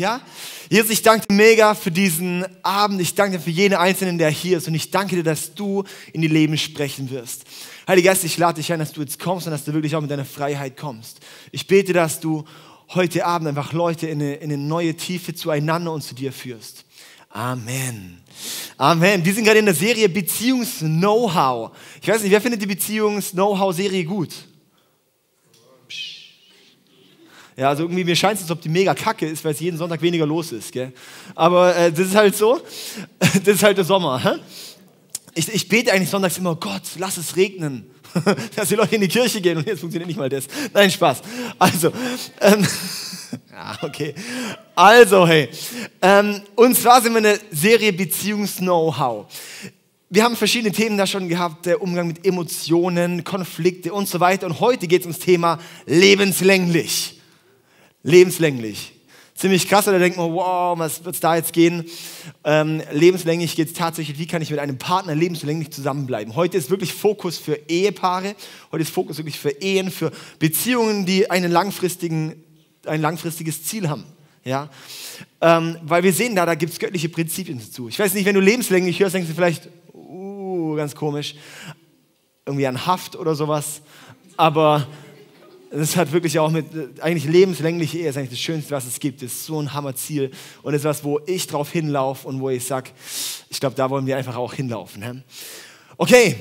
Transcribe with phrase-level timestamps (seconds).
[0.00, 0.20] Ja?
[0.68, 3.00] Jesus, ich danke dir mega für diesen Abend.
[3.00, 4.66] Ich danke dir für jeden Einzelnen, der hier ist.
[4.66, 7.44] Und ich danke dir, dass du in die Leben sprechen wirst.
[7.86, 10.00] Heiliger Geist, ich lade dich ein, dass du jetzt kommst und dass du wirklich auch
[10.00, 11.20] mit deiner Freiheit kommst.
[11.52, 12.44] Ich bete, dass du
[12.94, 16.84] heute Abend einfach Leute in eine, in eine neue Tiefe zueinander und zu dir führst.
[17.28, 18.20] Amen.
[18.76, 19.24] Amen.
[19.24, 21.70] Wir sind gerade in der Serie Beziehungs-Know-how.
[22.02, 24.34] Ich weiß nicht, wer findet die Beziehungs-Know-how-Serie gut?
[27.60, 29.76] Ja, also irgendwie mir scheint es, als ob die mega kacke ist, weil es jeden
[29.76, 30.72] Sonntag weniger los ist.
[30.72, 30.94] Gell?
[31.34, 32.58] Aber äh, das ist halt so.
[33.44, 34.18] Das ist halt der Sommer.
[34.24, 34.40] Hä?
[35.34, 37.90] Ich, ich bete eigentlich sonntags immer, Gott, lass es regnen.
[38.56, 40.46] Dass die Leute in die Kirche gehen und jetzt funktioniert nicht mal das.
[40.72, 41.20] Nein, Spaß.
[41.58, 41.92] Also,
[42.40, 42.66] ähm,
[43.52, 44.14] ja, okay.
[44.74, 45.50] Also, hey.
[46.00, 49.26] Ähm, und zwar sind wir eine Serie Beziehungs-Know-how.
[50.08, 54.46] Wir haben verschiedene Themen da schon gehabt, der Umgang mit Emotionen, Konflikte und so weiter.
[54.46, 57.19] Und heute geht es ums Thema lebenslänglich.
[58.02, 58.92] Lebenslänglich.
[59.34, 61.86] Ziemlich krass, da denkt man, wow, was wird es da jetzt gehen?
[62.44, 66.36] Ähm, lebenslänglich geht es tatsächlich, wie kann ich mit einem Partner lebenslänglich zusammenbleiben?
[66.36, 68.34] Heute ist wirklich Fokus für Ehepaare,
[68.70, 72.44] heute ist Fokus wirklich für Ehen, für Beziehungen, die einen langfristigen,
[72.84, 74.04] ein langfristiges Ziel haben.
[74.44, 74.68] Ja?
[75.40, 77.88] Ähm, weil wir sehen da, da gibt es göttliche Prinzipien dazu.
[77.88, 81.34] Ich weiß nicht, wenn du lebenslänglich hörst, denkst du vielleicht, uh, ganz komisch,
[82.44, 83.80] irgendwie an Haft oder sowas.
[84.36, 84.86] Aber
[85.70, 86.66] das hat wirklich auch mit,
[87.00, 89.22] eigentlich lebenslängliche Ehe ist eigentlich das Schönste, was es gibt.
[89.22, 90.32] Das ist so ein Hammerziel
[90.62, 92.90] und das ist was, wo ich drauf hinlaufe und wo ich sage,
[93.48, 95.22] ich glaube, da wollen wir einfach auch hinlaufen.
[95.96, 96.36] Okay,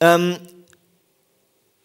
[0.00, 0.36] ähm,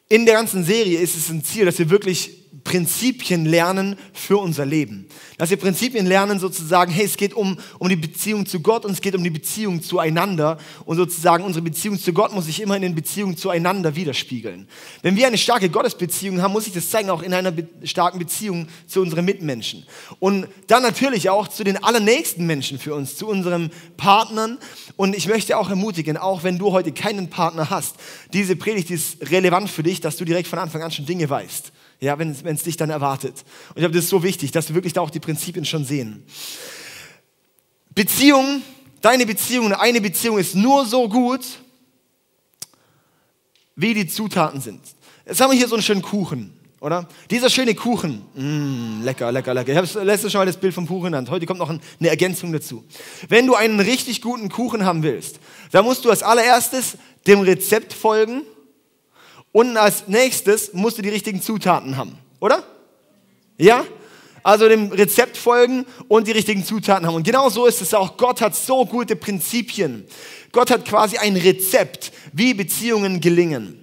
[0.09, 4.65] in der ganzen Serie ist es ein Ziel, dass wir wirklich Prinzipien lernen für unser
[4.65, 5.07] Leben.
[5.37, 8.91] Dass wir Prinzipien lernen sozusagen, hey, es geht um, um die Beziehung zu Gott und
[8.91, 10.57] es geht um die Beziehung zueinander.
[10.85, 14.67] Und sozusagen unsere Beziehung zu Gott muss sich immer in den Beziehungen zueinander widerspiegeln.
[15.01, 18.19] Wenn wir eine starke Gottesbeziehung haben, muss sich das zeigen auch in einer be starken
[18.19, 19.85] Beziehung zu unseren Mitmenschen.
[20.19, 24.57] Und dann natürlich auch zu den allernächsten Menschen für uns, zu unseren Partnern.
[24.95, 27.95] Und ich möchte auch ermutigen, auch wenn du heute keinen Partner hast,
[28.31, 31.73] diese Predigt ist relevant für dich, dass du direkt von Anfang an schon Dinge weißt
[32.03, 33.45] ja, wenn es dich dann erwartet.
[33.69, 35.85] Und ich glaube, das ist so wichtig, dass wir wirklich da auch die Prinzipien schon
[35.85, 36.23] sehen.
[37.95, 38.61] Beziehung,
[39.01, 41.45] deine Beziehung, eine Beziehung ist nur so gut,
[43.75, 44.81] wie die Zutaten sind.
[45.25, 47.07] Jetzt haben wir hier so einen schönen Kuchen, oder?
[47.31, 49.71] Dieser schöne Kuchen, mm, lecker, lecker, lecker.
[49.71, 51.29] Ich habe letztes schon mal das Bild vom Kuchen genannt.
[51.29, 52.83] Heute kommt noch eine Ergänzung dazu.
[53.29, 55.39] Wenn du einen richtig guten Kuchen haben willst,
[55.71, 58.41] dann musst du als allererstes dem Rezept folgen
[59.53, 62.63] und als nächstes musst du die richtigen Zutaten haben, oder?
[63.57, 63.85] Ja?
[64.41, 67.15] Also dem Rezept folgen und die richtigen Zutaten haben.
[67.15, 68.17] Und genau so ist es auch.
[68.17, 70.05] Gott hat so gute Prinzipien.
[70.51, 73.79] Gott hat quasi ein Rezept, wie Beziehungen gelingen.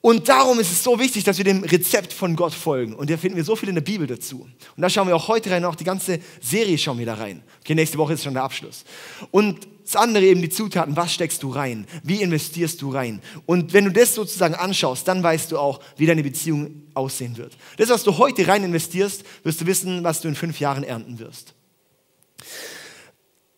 [0.00, 2.94] Und darum ist es so wichtig, dass wir dem Rezept von Gott folgen.
[2.94, 4.48] Und da finden wir so viel in der Bibel dazu.
[4.76, 7.42] Und da schauen wir auch heute rein, auch die ganze Serie schauen wir da rein.
[7.60, 8.84] Okay, nächste Woche ist schon der Abschluss.
[9.32, 11.86] Und das andere eben die Zutaten, was steckst du rein?
[12.02, 13.22] Wie investierst du rein?
[13.46, 17.56] Und wenn du das sozusagen anschaust, dann weißt du auch, wie deine Beziehung aussehen wird.
[17.78, 21.18] Das, was du heute rein investierst, wirst du wissen, was du in fünf Jahren ernten
[21.18, 21.54] wirst.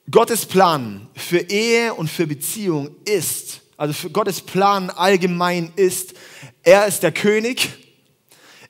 [0.08, 6.14] Gottes Plan für Ehe und für Beziehung ist, also für Gottes Plan allgemein ist,
[6.62, 7.70] er ist der König,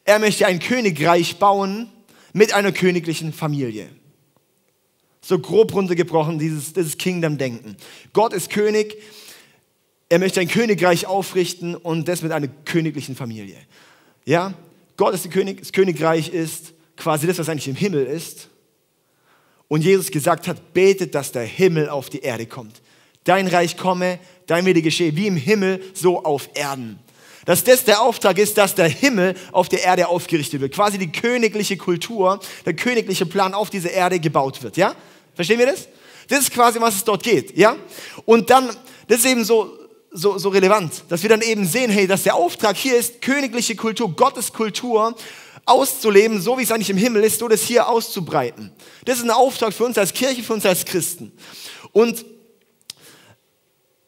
[0.06, 1.92] er möchte ein Königreich bauen
[2.32, 3.90] mit einer königlichen Familie.
[5.30, 7.76] So grob runtergebrochen, dieses, dieses Kingdom-Denken.
[8.12, 8.96] Gott ist König,
[10.08, 13.54] er möchte ein Königreich aufrichten und das mit einer königlichen Familie.
[14.24, 14.54] Ja,
[14.96, 18.48] Gott ist der König, das Königreich ist quasi das, was eigentlich im Himmel ist.
[19.68, 22.82] Und Jesus gesagt hat, betet, dass der Himmel auf die Erde kommt.
[23.22, 24.18] Dein Reich komme,
[24.48, 26.98] dein Wille geschehe, wie im Himmel, so auf Erden.
[27.44, 30.74] Dass das der Auftrag ist, dass der Himmel auf der Erde aufgerichtet wird.
[30.74, 34.76] Quasi die königliche Kultur, der königliche Plan auf dieser Erde gebaut wird.
[34.76, 34.96] Ja?
[35.40, 35.88] Verstehen wir das?
[36.28, 37.56] Das ist quasi, was es dort geht.
[37.56, 37.74] Ja?
[38.26, 38.68] Und dann,
[39.08, 39.74] das ist eben so,
[40.10, 43.74] so, so relevant, dass wir dann eben sehen, hey, dass der Auftrag hier ist, königliche
[43.74, 45.16] Kultur, Gottes Kultur
[45.64, 48.70] auszuleben, so wie es eigentlich im Himmel ist, so das hier auszubreiten.
[49.06, 51.32] Das ist ein Auftrag für uns als Kirche, für uns als Christen.
[51.92, 52.22] Und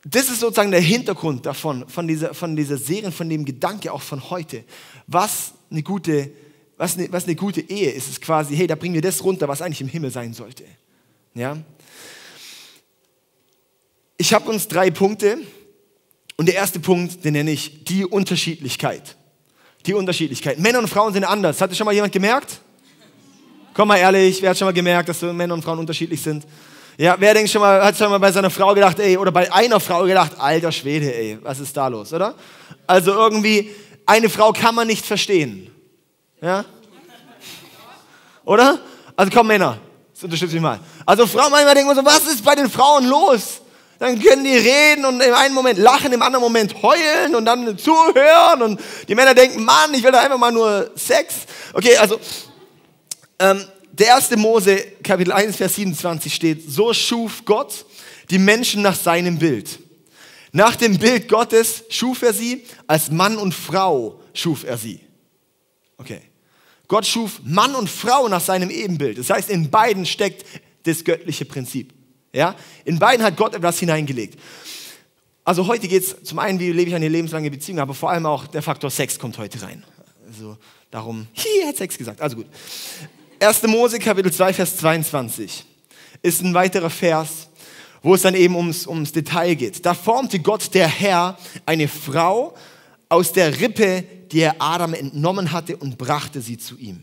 [0.04, 4.02] das ist sozusagen der Hintergrund davon, von dieser, von dieser Serie, von dem Gedanke auch
[4.02, 4.64] von heute.
[5.06, 6.30] Was eine gute,
[6.76, 9.48] was eine, was eine gute Ehe ist, ist quasi, hey, da bringen wir das runter,
[9.48, 10.64] was eigentlich im Himmel sein sollte.
[11.34, 11.56] Ja?
[14.16, 15.38] Ich habe uns drei Punkte
[16.36, 19.16] und der erste Punkt, den nenne ich die Unterschiedlichkeit.
[19.86, 20.58] Die Unterschiedlichkeit.
[20.58, 21.60] Männer und Frauen sind anders.
[21.60, 22.60] Hat das schon mal jemand gemerkt?
[23.74, 26.46] Komm mal ehrlich, wer hat schon mal gemerkt, dass Männer und Frauen unterschiedlich sind?
[26.98, 29.50] Ja, wer denkt schon mal, hat schon mal bei seiner Frau gedacht, ey, oder bei
[29.52, 32.34] einer Frau gedacht, alter Schwede, ey, was ist da los, oder?
[32.86, 33.70] Also irgendwie,
[34.04, 35.70] eine Frau kann man nicht verstehen.
[36.40, 36.64] Ja?
[38.44, 38.78] Oder?
[39.16, 39.78] Also komm Männer,
[40.22, 40.78] das unterstütze mich mal.
[41.04, 43.60] Also Frauen manchmal denken so, was ist bei den Frauen los?
[43.98, 47.76] Dann können die reden und im einen Moment lachen, im anderen Moment heulen und dann
[47.76, 51.34] zuhören und die Männer denken, Mann, ich will da einfach mal nur Sex.
[51.72, 52.18] Okay, also
[53.38, 57.84] ähm, der erste Mose, Kapitel 1, Vers 27 steht, so schuf Gott
[58.30, 59.78] die Menschen nach seinem Bild.
[60.52, 65.00] Nach dem Bild Gottes schuf er sie, als Mann und Frau schuf er sie.
[65.98, 66.31] Okay.
[66.92, 69.16] Gott schuf Mann und Frau nach seinem Ebenbild.
[69.16, 70.44] Das heißt, in beiden steckt
[70.82, 71.90] das göttliche Prinzip.
[72.34, 72.54] Ja?
[72.84, 74.38] In beiden hat Gott etwas hineingelegt.
[75.42, 78.26] Also heute geht es zum einen, wie lebe ich eine lebenslange Beziehung, aber vor allem
[78.26, 79.82] auch der Faktor Sex kommt heute rein.
[80.28, 80.58] Also
[80.90, 82.20] darum, hier hat Sex gesagt.
[82.20, 82.46] Also gut.
[83.40, 83.62] 1.
[83.68, 85.64] Mose Kapitel 2, Vers 22
[86.20, 87.48] ist ein weiterer Vers,
[88.02, 89.86] wo es dann eben ums, ums Detail geht.
[89.86, 92.52] Da formte Gott, der Herr, eine Frau
[93.12, 97.02] aus der Rippe, die er Adam entnommen hatte und brachte sie zu ihm.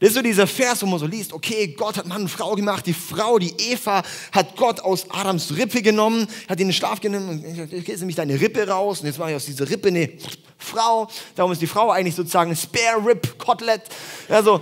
[0.00, 2.56] Das ist so dieser Vers, wo man so liest, okay, Gott hat Mann und Frau
[2.56, 4.02] gemacht, die Frau, die Eva,
[4.32, 8.16] hat Gott aus Adams Rippe genommen, hat ihn in den Schlaf genommen, jetzt ist nämlich
[8.16, 10.10] deine Rippe raus und jetzt mache ich aus dieser Rippe eine
[10.58, 11.08] Frau.
[11.36, 13.82] Darum ist die Frau eigentlich sozusagen Spare Rib Kotelett.
[14.28, 14.60] Also,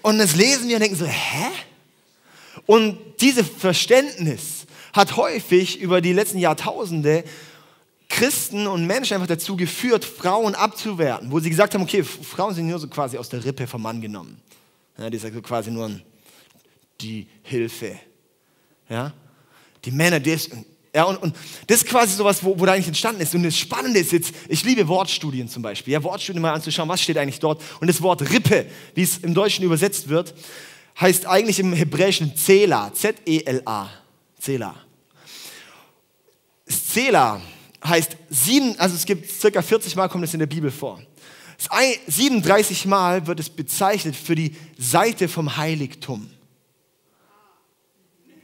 [0.00, 1.46] und das lesen wir und denken so, hä?
[2.64, 4.64] Und dieses Verständnis
[4.94, 7.22] hat häufig über die letzten Jahrtausende
[8.08, 12.68] Christen und Menschen einfach dazu geführt, Frauen abzuwerten, wo sie gesagt haben, okay, Frauen sind
[12.68, 14.40] nur so quasi aus der Rippe vom Mann genommen.
[14.98, 15.90] Ja, die ist so quasi nur
[17.00, 17.98] die Hilfe.
[18.88, 19.12] Ja?
[19.84, 20.50] Die Männer, die ist,
[20.94, 21.36] ja, und, und
[21.66, 23.34] das ist quasi sowas, wo, wo da eigentlich entstanden ist.
[23.34, 27.02] Und das Spannende ist jetzt, ich liebe Wortstudien zum Beispiel, ja, Wortstudien mal anzuschauen, was
[27.02, 27.60] steht eigentlich dort.
[27.80, 30.32] Und das Wort Rippe, wie es im Deutschen übersetzt wird,
[30.98, 33.90] heißt eigentlich im Hebräischen Zela, Z-E-L-A,
[34.40, 34.74] Zela.
[36.66, 37.42] Zela
[37.88, 41.00] heißt sieben, also es gibt circa 40 Mal kommt es in der Bibel vor.
[42.06, 46.28] 37 Mal wird es bezeichnet für die Seite vom Heiligtum.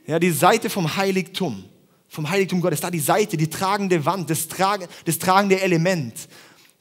[0.07, 1.65] Ja, die Seite vom Heiligtum,
[2.09, 6.15] vom Heiligtum Gottes, da die Seite, die tragende Wand, das, trage, das tragende Element.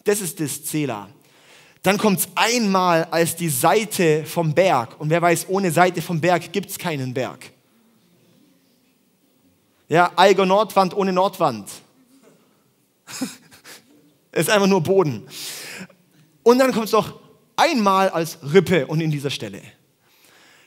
[0.04, 1.10] Das ist das Zela.
[1.84, 5.00] Dann kommt es einmal als die Seite vom Berg.
[5.00, 7.52] Und wer weiß, ohne Seite vom Berg gibt es keinen Berg.
[9.90, 11.68] Ja, Eiger Nordwand ohne Nordwand.
[14.32, 15.28] Es ist einfach nur Boden.
[16.44, 17.20] Und dann kommt es noch
[17.56, 19.62] einmal als Rippe und in dieser Stelle.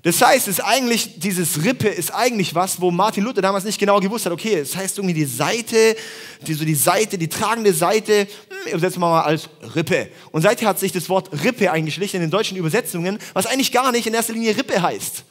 [0.02, 3.80] Das heißt, es ist eigentlich, dieses Rippe ist eigentlich was, wo Martin Luther damals nicht
[3.80, 5.96] genau gewusst hat, okay, es das heißt irgendwie die Seite,
[6.46, 8.26] die, so die Seite, die tragende Seite,
[8.64, 10.10] hm, übersetzen wir mal als Rippe.
[10.30, 13.92] Und seither hat sich das Wort Rippe eingeschlichen in den deutschen Übersetzungen, was eigentlich gar
[13.92, 15.24] nicht in erster Linie Rippe heißt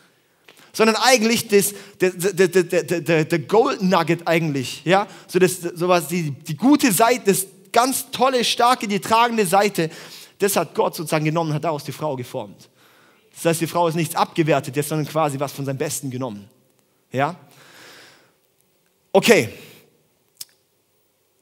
[0.73, 6.07] sondern eigentlich das, der, der, der, der, der Gold Nugget eigentlich, ja, so das, sowas,
[6.07, 9.91] die, die gute Seite, das ganz tolle, starke, die tragende Seite,
[10.39, 12.69] das hat Gott sozusagen genommen hat daraus die Frau geformt.
[13.35, 16.49] Das heißt, die Frau ist nichts abgewertet, jetzt, sondern quasi was von seinem Besten genommen.
[17.11, 17.35] Ja?
[19.11, 19.49] Okay.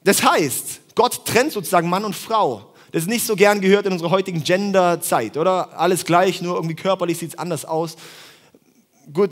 [0.04, 2.74] Das heißt, Gott trennt sozusagen Mann und Frau.
[2.92, 5.78] Das ist nicht so gern gehört in unserer heutigen Gender-Zeit, oder?
[5.78, 7.96] Alles gleich, nur irgendwie körperlich sieht es anders aus
[9.12, 9.30] gut,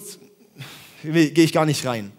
[1.02, 2.12] gehe ich gar nicht rein.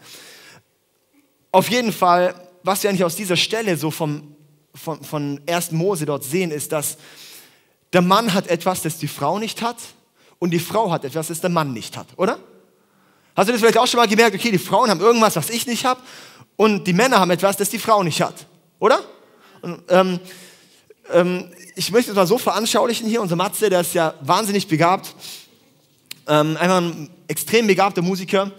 [1.52, 2.34] Auf jeden Fall,
[2.64, 4.36] was wir eigentlich aus dieser Stelle so vom,
[4.74, 5.72] von, von 1.
[5.72, 6.98] Mose dort sehen, ist, dass
[7.94, 9.78] der Mann hat etwas, das die Frau nicht hat
[10.40, 12.40] und die Frau hat etwas, das der Mann nicht hat, oder?
[13.36, 14.36] Hast du das vielleicht auch schon mal gemerkt?
[14.36, 16.02] Okay, die Frauen haben irgendwas, was ich nicht habe
[16.56, 18.46] und die Männer haben etwas, das die Frau nicht hat,
[18.80, 19.02] oder?
[19.62, 20.20] Und, ähm,
[21.12, 23.22] ähm, ich möchte es mal so veranschaulichen hier.
[23.22, 25.16] Unser Matze, der ist ja wahnsinnig begabt
[26.28, 28.52] ähm, einfach ein extrem begabter Musiker.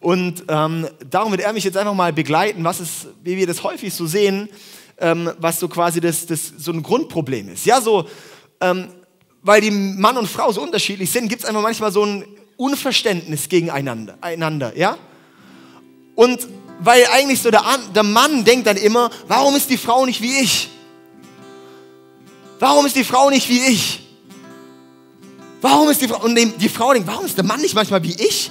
[0.00, 3.62] Und ähm, darum wird er mich jetzt einfach mal begleiten, was ist, wie wir das
[3.64, 4.48] häufig so sehen,
[4.98, 7.66] ähm, was so quasi das, das, so ein Grundproblem ist.
[7.66, 8.08] Ja, so,
[8.60, 8.88] ähm,
[9.42, 12.24] weil die Mann und Frau so unterschiedlich sind, gibt es einfach manchmal so ein
[12.56, 14.18] Unverständnis gegeneinander.
[14.20, 14.96] Einander, ja?
[16.14, 16.48] Und
[16.80, 17.62] weil eigentlich so der,
[17.94, 20.68] der Mann denkt dann immer, warum ist die Frau nicht wie ich?
[22.58, 24.07] Warum ist die Frau nicht wie ich?
[25.60, 28.14] Warum ist die Frau, und die Frau denkt, warum ist der Mann nicht manchmal wie
[28.18, 28.50] ich?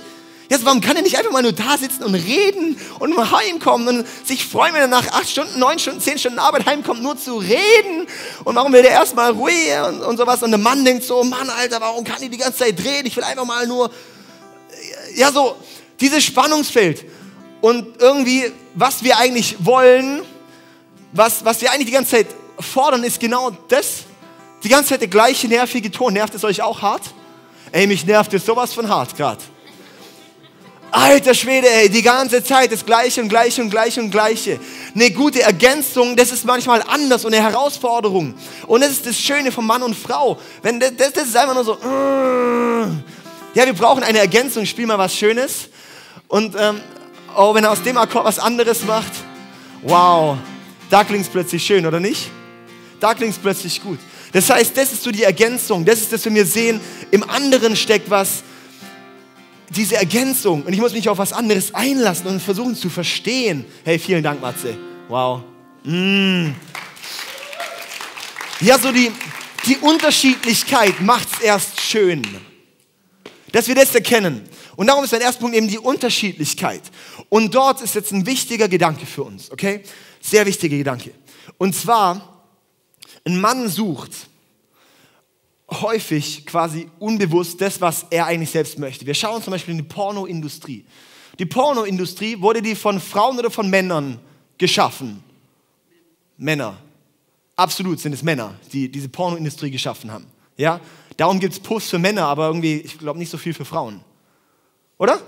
[0.50, 3.88] Jetzt, warum kann er nicht einfach mal nur da sitzen und reden und mal heimkommen
[3.88, 7.18] und sich freuen, wenn er nach acht Stunden, neun Stunden, zehn Stunden Arbeit heimkommt, nur
[7.18, 8.08] zu reden?
[8.46, 10.42] Und warum will er erstmal ruhig und, und sowas?
[10.44, 13.06] Und der Mann denkt so, Mann, Alter, warum kann die die ganze Zeit drehen?
[13.06, 13.92] Ich will einfach mal nur,
[15.16, 15.58] ja, so,
[16.00, 17.04] dieses Spannungsfeld.
[17.60, 20.22] Und irgendwie, was wir eigentlich wollen,
[21.12, 22.28] was, was wir eigentlich die ganze Zeit
[22.60, 24.04] fordern, ist genau das,
[24.64, 26.14] die ganze Zeit der gleiche nervige Ton.
[26.14, 27.04] Nervt es euch auch hart?
[27.72, 29.42] Ey, mich nervt es sowas von hart gerade.
[30.90, 34.60] Alter Schwede, ey, die ganze Zeit das Gleiche und Gleiche und Gleiche und Gleiche.
[34.96, 38.34] Eine gute Ergänzung, das ist manchmal anders und eine Herausforderung.
[38.68, 40.40] Und das ist das Schöne von Mann und Frau.
[40.62, 41.78] Wenn das, das ist einfach nur so,
[43.54, 45.70] ja, wir brauchen eine Ergänzung, spiel mal was Schönes.
[46.30, 46.80] Und ähm,
[47.36, 49.12] oh, wenn er aus dem Akkord was anderes macht,
[49.84, 50.38] wow,
[50.90, 52.32] da klingt es plötzlich schön, oder nicht?
[53.00, 54.00] Da klingt es plötzlich gut.
[54.34, 55.86] Das heißt, das ist so die Ergänzung.
[55.86, 56.80] Das ist das, wenn wir sehen,
[57.12, 58.44] im anderen steckt was,
[59.70, 60.64] diese Ergänzung.
[60.64, 63.66] Und ich muss mich auf was anderes einlassen und versuchen zu verstehen.
[63.84, 64.78] Hey, vielen Dank, Matze.
[65.08, 65.42] Wow.
[65.84, 66.52] Mm.
[68.60, 69.12] Ja, so die,
[69.66, 72.24] die Unterschiedlichkeit macht es erst schön.
[73.52, 74.42] Dass wir das erkennen.
[74.76, 76.82] Und darum ist mein erster Punkt eben die Unterschiedlichkeit.
[77.30, 79.82] Und dort ist jetzt ein wichtiger Gedanke für uns, okay?
[80.22, 81.12] Sehr wichtiger Gedanke.
[81.58, 82.37] Und zwar,
[83.28, 84.12] ein Mann sucht
[85.70, 89.06] häufig quasi unbewusst das, was er eigentlich selbst möchte.
[89.06, 90.86] Wir schauen zum Beispiel in die Pornoindustrie.
[91.38, 94.20] Die Pornoindustrie, wurde die von Frauen oder von Männern
[94.58, 95.24] geschaffen?
[96.38, 96.78] Männer.
[97.56, 100.26] Absolut sind es Männer, die diese Pornoindustrie geschaffen haben.
[100.56, 100.80] Ja?
[101.18, 104.02] Darum gibt es Puffs für Männer, aber irgendwie, ich glaube, nicht so viel für Frauen.
[104.98, 105.20] Oder?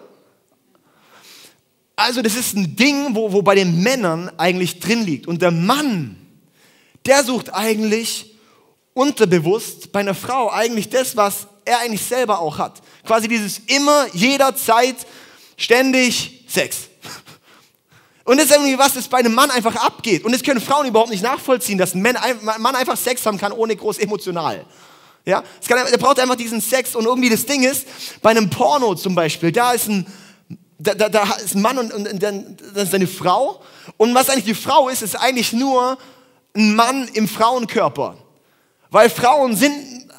[1.95, 5.27] Also das ist ein Ding, wo, wo bei den Männern eigentlich drin liegt.
[5.27, 6.15] Und der Mann,
[7.05, 8.37] der sucht eigentlich
[8.93, 12.81] unterbewusst bei einer Frau eigentlich das, was er eigentlich selber auch hat.
[13.05, 14.95] Quasi dieses immer, jederzeit,
[15.57, 16.89] ständig Sex.
[18.25, 20.23] Und das ist irgendwie was, das bei einem Mann einfach abgeht.
[20.23, 23.75] Und das können Frauen überhaupt nicht nachvollziehen, dass ein Mann einfach Sex haben kann, ohne
[23.75, 24.65] groß emotional.
[25.25, 27.87] Ja, kann, er braucht einfach diesen Sex und irgendwie das Ding ist,
[28.21, 30.07] bei einem Porno zum Beispiel, da ist ein,
[30.77, 33.61] da, da, da ist ein Mann und, und, und dann ist eine Frau.
[33.97, 35.97] Und was eigentlich die Frau ist, ist eigentlich nur
[36.55, 38.17] ein Mann im Frauenkörper.
[38.91, 40.09] Weil Frauen sind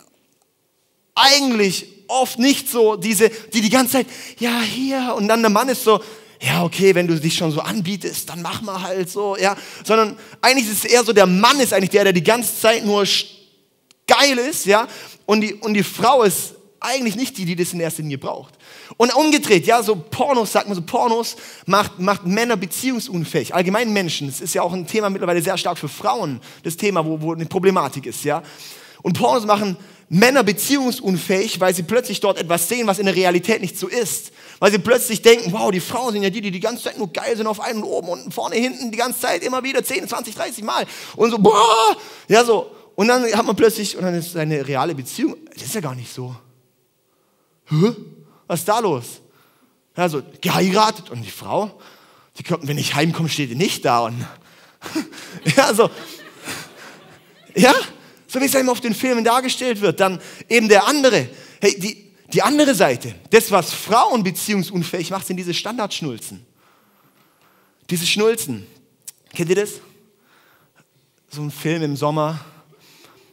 [1.15, 4.07] eigentlich oft nicht so diese, die die ganze Zeit,
[4.39, 6.01] ja, hier, und dann der Mann ist so,
[6.43, 9.57] ja, okay, wenn du dich schon so anbietest, dann mach mal halt so, ja.
[9.85, 12.85] Sondern eigentlich ist es eher so, der Mann ist eigentlich der, der die ganze Zeit
[12.85, 13.05] nur
[14.07, 14.89] geil ist, ja.
[15.27, 18.55] Und die, und die Frau ist eigentlich nicht die, die das in erster Linie braucht.
[18.97, 23.54] Und umgedreht, ja, so Pornos, sagt man so, Pornos macht, macht Männer beziehungsunfähig.
[23.54, 27.04] Allgemein Menschen, das ist ja auch ein Thema mittlerweile sehr stark für Frauen, das Thema,
[27.04, 28.42] wo, wo eine Problematik ist, ja.
[29.02, 29.76] Und Pornos machen
[30.12, 34.32] Männer beziehungsunfähig, weil sie plötzlich dort etwas sehen, was in der Realität nicht so ist.
[34.59, 37.12] Weil sie plötzlich denken, wow, die Frauen sind ja die, die die ganze Zeit nur
[37.12, 40.35] geil sind auf einen oben, unten, vorne, hinten, die ganze Zeit immer wieder 10, 20,
[40.35, 40.85] 30 Mal.
[41.14, 42.73] Und so, boah, ja so.
[42.97, 45.94] Und dann hat man plötzlich, und dann ist seine reale Beziehung, das ist ja gar
[45.94, 46.35] nicht so.
[47.68, 47.94] Hä?
[48.50, 49.21] Was ist da los?
[49.95, 51.80] Also, geheiratet und die Frau,
[52.37, 54.00] die kommt, wenn ich heimkomme, steht die nicht da.
[54.00, 54.26] Und
[55.57, 55.88] ja, so.
[57.54, 57.73] Ja,
[58.26, 60.00] so wie es einem auf den Filmen dargestellt wird.
[60.00, 61.28] Dann eben der andere.
[61.61, 66.45] Hey, die, die andere Seite, das, was Frauen beziehungsunfähig macht, sind diese Standardschnulzen.
[67.88, 68.66] Diese Schnulzen.
[69.33, 69.75] Kennt ihr das?
[71.28, 72.40] So ein Film im Sommer.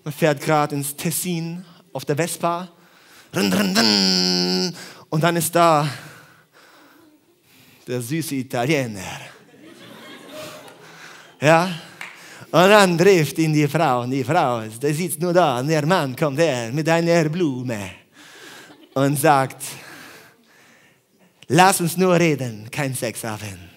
[0.04, 2.72] Man fährt gerade ins Tessin auf der Vespa
[5.10, 5.88] und dann ist da
[7.88, 9.22] der süße Italiener.
[11.40, 11.70] Ja?
[12.52, 15.86] Und dann trifft ihn die Frau und die Frau, der sitzt nur da und der
[15.86, 17.92] Mann kommt her mit einer Blume
[18.94, 19.64] und sagt,
[21.48, 23.68] lass uns nur reden, kein Sex haben.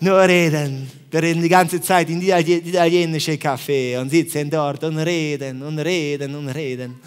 [0.00, 0.88] Nur reden.
[1.10, 5.78] Wir reden die ganze Zeit in die italienische Café und sitzen dort und reden und
[5.78, 7.00] reden und reden.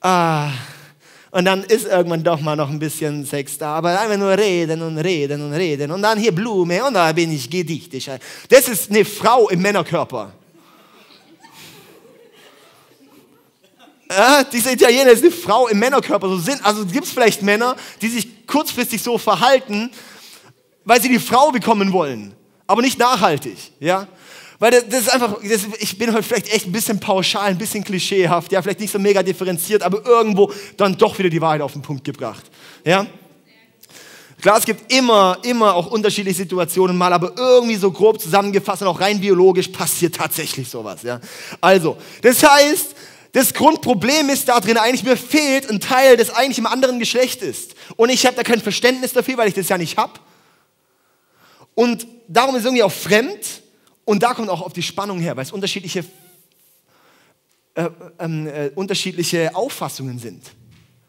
[0.00, 0.50] Ah,
[1.30, 4.80] und dann ist irgendwann doch mal noch ein bisschen Sex da, aber einfach nur reden
[4.82, 5.90] und reden und reden.
[5.90, 8.10] Und dann hier Blume und da bin ich gedichtig.
[8.48, 10.32] Das ist eine Frau im Männerkörper.
[14.10, 16.28] Ja, dieser Italiener ist eine Frau im Männerkörper.
[16.28, 19.90] So sind, also gibt es vielleicht Männer, die sich kurzfristig so verhalten,
[20.84, 22.34] weil sie die Frau bekommen wollen,
[22.66, 23.58] aber nicht nachhaltig.
[23.80, 24.08] Ja?
[24.58, 27.58] Weil das, das ist einfach, das, ich bin heute vielleicht echt ein bisschen pauschal, ein
[27.58, 31.60] bisschen klischeehaft, ja, vielleicht nicht so mega differenziert, aber irgendwo dann doch wieder die Wahrheit
[31.60, 32.44] auf den Punkt gebracht.
[32.84, 33.06] Ja?
[34.40, 38.88] Klar, es gibt immer, immer auch unterschiedliche Situationen mal, aber irgendwie so grob zusammengefasst und
[38.88, 41.02] auch rein biologisch passiert tatsächlich sowas.
[41.02, 41.20] Ja?
[41.60, 42.94] Also, das heißt,
[43.32, 47.42] das Grundproblem ist da drin eigentlich, mir fehlt ein Teil, das eigentlich im anderen Geschlecht
[47.42, 47.74] ist.
[47.96, 50.14] Und ich habe da kein Verständnis dafür, weil ich das ja nicht habe.
[51.74, 53.62] Und darum ist irgendwie auch fremd.
[54.08, 56.02] Und da kommt auch auf die Spannung her, weil es unterschiedliche,
[57.74, 60.42] äh, ähm, äh, unterschiedliche Auffassungen sind.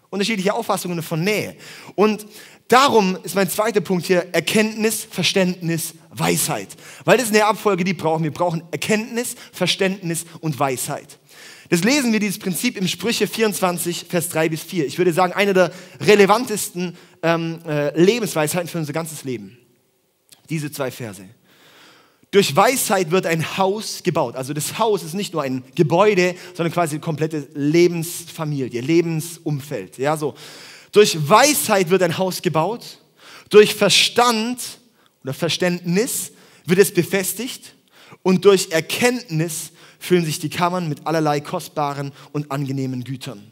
[0.10, 1.56] Unterschiedliche Auffassungen von Nähe.
[1.96, 2.26] Und
[2.68, 6.68] darum ist mein zweiter Punkt hier Erkenntnis, Verständnis, Weisheit.
[7.06, 8.26] Weil das ist eine Abfolge, die brauchen.
[8.26, 11.20] Wir brauchen Erkenntnis, Verständnis und Weisheit.
[11.70, 14.86] Das lesen wir, dieses Prinzip im Sprüche 24, Vers 3 bis 4.
[14.86, 19.58] Ich würde sagen, eine der relevantesten ähm, äh, Lebensweisheiten für unser ganzes Leben.
[20.50, 21.24] Diese zwei Verse.
[22.32, 24.36] Durch Weisheit wird ein Haus gebaut.
[24.36, 29.98] Also das Haus ist nicht nur ein Gebäude, sondern quasi eine komplette Lebensfamilie, Lebensumfeld.
[29.98, 30.36] Ja, so.
[30.92, 33.00] Durch Weisheit wird ein Haus gebaut.
[33.50, 34.60] Durch Verstand
[35.24, 36.32] oder Verständnis
[36.66, 37.74] wird es befestigt.
[38.22, 43.44] Und durch Erkenntnis füllen sich die Kammern mit allerlei kostbaren und angenehmen Gütern.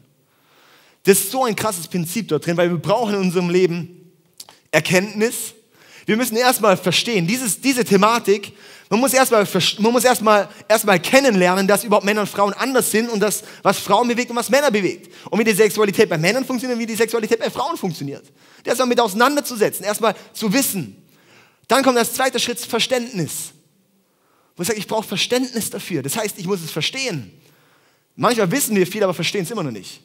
[1.02, 4.12] Das ist so ein krasses Prinzip dort drin, weil wir brauchen in unserem Leben
[4.70, 5.54] Erkenntnis.
[6.08, 8.54] Wir müssen erstmal verstehen, dieses, diese Thematik,
[8.88, 9.46] man muss erstmal
[9.78, 13.76] man muss erstmal erstmal kennenlernen, dass überhaupt Männer und Frauen anders sind und das, was
[13.76, 15.12] Frauen bewegt und was Männer bewegt.
[15.28, 18.24] Und wie die Sexualität bei Männern funktioniert und wie die Sexualität bei Frauen funktioniert.
[18.64, 20.96] Das erstmal mit auseinanderzusetzen, erstmal zu wissen.
[21.66, 23.52] Dann kommt als zweiter Schritt Verständnis.
[24.56, 26.02] Wo ich sage, ich brauche Verständnis dafür.
[26.02, 27.38] Das heißt, ich muss es verstehen.
[28.16, 30.00] Manchmal wissen wir viel, aber verstehen es immer noch nicht.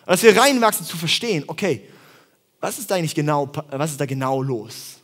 [0.00, 1.88] Und dass wir reinwachsen zu verstehen, okay,
[2.58, 4.96] was ist da eigentlich genau, was ist da genau los?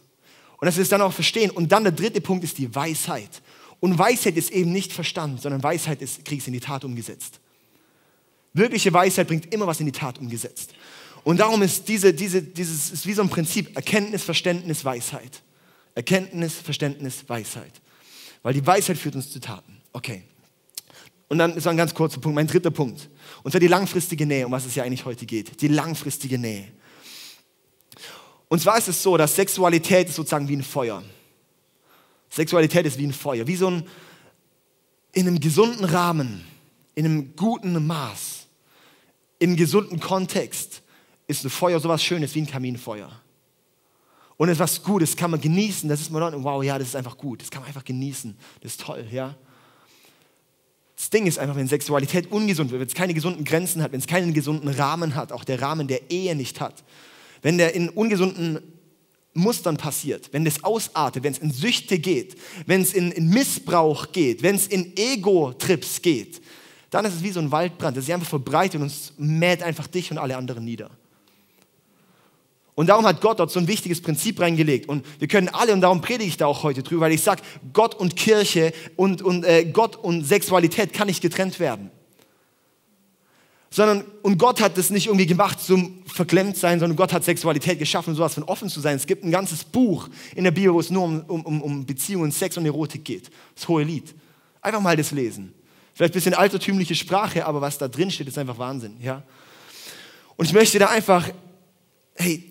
[0.61, 1.51] Und dass wir es dann auch verstehen.
[1.51, 3.43] Und dann der dritte Punkt ist die Weisheit.
[3.81, 7.41] Und Weisheit ist eben nicht Verstand, sondern Weisheit ist, kriegst in die Tat umgesetzt.
[8.53, 10.75] Wirkliche Weisheit bringt immer was in die Tat umgesetzt.
[11.23, 15.43] Und darum ist diese, diese, dieses ist wie so ein Prinzip: Erkenntnis, Verständnis, Weisheit.
[15.95, 17.73] Erkenntnis, Verständnis, Weisheit.
[18.43, 19.81] Weil die Weisheit führt uns zu Taten.
[19.93, 20.23] Okay.
[21.29, 23.11] Und dann ist ein ganz kurzer Punkt, mein dritter Punkt.
[23.43, 25.61] Und zwar die langfristige Nähe, um was es ja eigentlich heute geht.
[25.61, 26.69] Die langfristige Nähe.
[28.49, 31.03] Und zwar ist es so, dass Sexualität ist sozusagen wie ein Feuer.
[32.31, 33.87] Sexualität ist wie ein Feuer, wie so ein,
[35.13, 36.45] in einem gesunden Rahmen,
[36.95, 38.47] in einem guten Maß,
[39.39, 40.83] im gesunden Kontext
[41.27, 43.11] ist ein Feuer sowas Schönes wie ein Kaminfeuer.
[44.37, 45.89] Und etwas Gutes kann man genießen.
[45.89, 47.43] Das ist man dann, wow, ja, das ist einfach gut.
[47.43, 48.37] Das kann man einfach genießen.
[48.63, 49.35] Das ist toll, ja.
[50.97, 54.01] Das Ding ist einfach, wenn Sexualität ungesund wird, wenn es keine gesunden Grenzen hat, wenn
[54.01, 56.83] es keinen gesunden Rahmen hat, auch der Rahmen der Ehe nicht hat,
[57.43, 58.61] wenn der in ungesunden
[59.35, 62.37] Mustern passiert, wenn das ausartet, wenn es in Süchte geht,
[62.67, 66.41] wenn es in, in Missbrauch geht, wenn es in Ego-Trips geht,
[66.91, 69.87] dann ist es wie so ein Waldbrand, das sich einfach verbreitet und es mäht einfach
[69.87, 70.91] dich und alle anderen nieder.
[72.75, 74.89] Und darum hat Gott dort so ein wichtiges Prinzip reingelegt.
[74.89, 77.43] Und wir können alle, und darum predige ich da auch heute drüber, weil ich sage,
[77.73, 81.91] Gott und Kirche und, und äh, Gott und Sexualität kann nicht getrennt werden.
[83.71, 87.79] Sondern, und Gott hat das nicht irgendwie gemacht zum verklemmt sein, sondern Gott hat Sexualität
[87.79, 88.97] geschaffen, sowas von offen zu sein.
[88.97, 92.33] Es gibt ein ganzes Buch in der Bibel, wo es nur um, um, um Beziehungen,
[92.33, 93.31] Sex und Erotik geht.
[93.55, 94.15] Das hohe Lied.
[94.63, 95.53] Einfach mal das lesen.
[95.95, 98.97] Vielleicht ein bisschen altertümliche Sprache, aber was da drin steht, ist einfach Wahnsinn.
[99.01, 99.23] Ja?
[100.37, 101.29] Und ich möchte da einfach,
[102.15, 102.45] hey,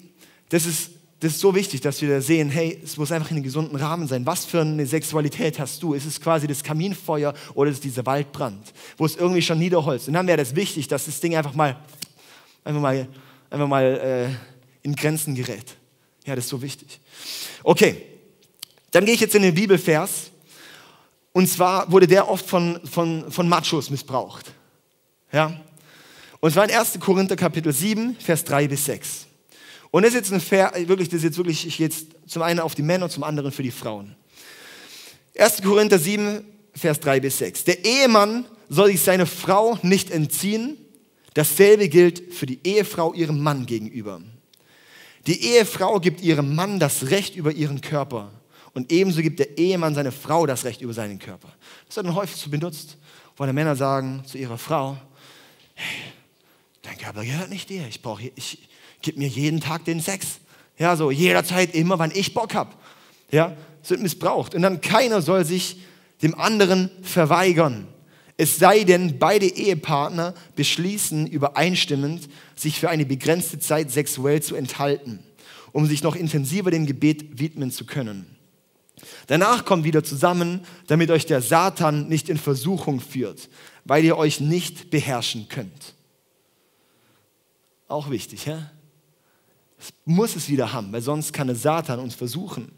[0.50, 3.38] das ist, das ist so wichtig, dass wir da sehen, hey, es muss einfach in
[3.38, 4.26] einem gesunden Rahmen sein.
[4.26, 5.94] Was für eine Sexualität hast du?
[5.94, 10.08] Ist es quasi das Kaminfeuer oder ist es dieser Waldbrand, wo es irgendwie schon niederholzt?
[10.08, 11.76] Und dann wäre das wichtig, dass das Ding einfach mal,
[12.64, 13.08] einfach mal,
[13.50, 15.76] einfach mal äh, in Grenzen gerät.
[16.26, 17.00] Ja, das ist so wichtig.
[17.64, 18.04] Okay,
[18.92, 20.32] dann gehe ich jetzt in den Bibelvers.
[21.34, 24.52] Und zwar wurde der oft von, von, von Machos missbraucht.
[25.32, 25.60] Ja?
[26.40, 27.00] Und zwar in 1.
[27.00, 29.27] Korinther Kapitel 7, Vers 3 bis 6.
[29.92, 32.42] Und das ist jetzt ein fair, wirklich, das ist jetzt wirklich, ich gehe jetzt zum
[32.42, 34.16] einen auf die Männer und zum anderen für die Frauen.
[35.38, 35.62] 1.
[35.62, 37.64] Korinther 7, Vers 3 bis 6.
[37.66, 40.78] Der Ehemann soll sich seine Frau nicht entziehen.
[41.34, 44.22] Dasselbe gilt für die Ehefrau ihrem Mann gegenüber.
[45.28, 48.32] Die Ehefrau gibt ihrem Mann das Recht über ihren Körper.
[48.74, 51.54] Und ebenso gibt der Ehemann seine Frau das Recht über seinen Körper.
[51.88, 52.98] Das wird dann häufig so benutzt,
[53.36, 54.98] wo die Männer sagen zu ihrer Frau,
[55.74, 56.14] hey,
[56.82, 57.88] dein Körper gehört nicht dir.
[57.88, 58.70] Ich brauche, ich,
[59.02, 60.40] gib mir jeden Tag den Sex.
[60.78, 62.72] Ja, so jederzeit, immer, wann ich Bock habe.
[63.32, 64.54] Ja, es wird missbraucht.
[64.54, 65.80] Und dann keiner soll sich
[66.22, 67.88] dem anderen verweigern.
[68.38, 75.20] Es sei denn, beide Ehepartner beschließen übereinstimmend, sich für eine begrenzte Zeit sexuell zu enthalten,
[75.72, 78.36] um sich noch intensiver dem Gebet widmen zu können.
[79.28, 83.50] Danach kommt wieder zusammen, damit euch der Satan nicht in Versuchung führt,
[83.86, 85.96] weil ihr euch nicht beherrschen könnt.
[87.88, 88.72] Auch wichtig, ja?
[89.80, 92.72] Es muss es wieder haben, weil sonst kann der Satan uns versuchen,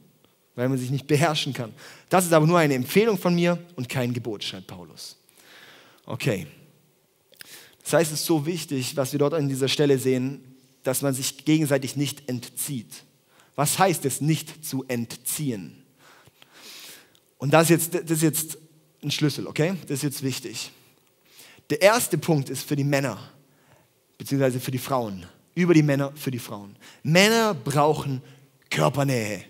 [0.56, 1.74] weil man sich nicht beherrschen kann.
[2.10, 5.18] Das ist aber nur eine Empfehlung von mir und kein Gebot, schreibt Paulus.
[6.06, 6.48] Okay.
[7.84, 10.44] Das heißt, es ist so wichtig, was wir dort an dieser Stelle sehen,
[10.84, 13.04] dass man sich gegenseitig nicht entzieht.
[13.56, 15.84] Was heißt es, nicht zu entziehen?
[17.38, 18.58] Und das ist jetzt, das ist jetzt
[19.02, 19.76] ein Schlüssel, okay?
[19.84, 20.72] Das ist jetzt wichtig.
[21.70, 23.18] Der erste Punkt ist für die Männer,
[24.18, 26.76] beziehungsweise für die Frauen über die Männer für die Frauen.
[27.04, 28.22] Männer brauchen
[28.70, 29.44] Körpernähe.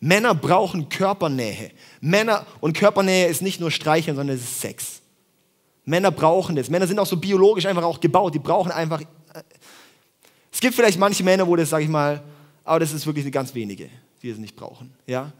[0.00, 1.72] Männer brauchen Körpernähe.
[2.00, 5.00] Männer und Körpernähe ist nicht nur Streicheln, sondern es ist Sex.
[5.84, 6.68] Männer brauchen das.
[6.68, 8.34] Männer sind auch so biologisch einfach auch gebaut.
[8.34, 9.00] Die brauchen einfach.
[9.00, 9.42] Äh,
[10.52, 12.22] es gibt vielleicht manche Männer, wo das, sage ich mal,
[12.64, 13.88] aber das ist wirklich eine ganz wenige,
[14.22, 14.92] die es nicht brauchen.
[15.06, 15.32] Ja?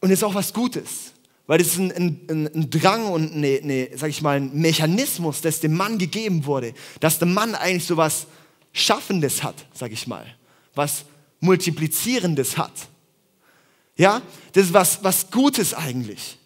[0.00, 1.12] Und das ist auch was Gutes,
[1.52, 1.92] weil das ist ein,
[2.30, 6.46] ein, ein Drang und eine, eine, sag ich mal, ein Mechanismus, das dem Mann gegeben
[6.46, 8.26] wurde, dass der Mann eigentlich so was
[8.72, 10.24] Schaffendes hat, sag ich mal,
[10.74, 11.04] was
[11.40, 12.72] Multiplizierendes hat.
[13.98, 14.22] Ja,
[14.54, 16.38] das ist was, was Gutes eigentlich.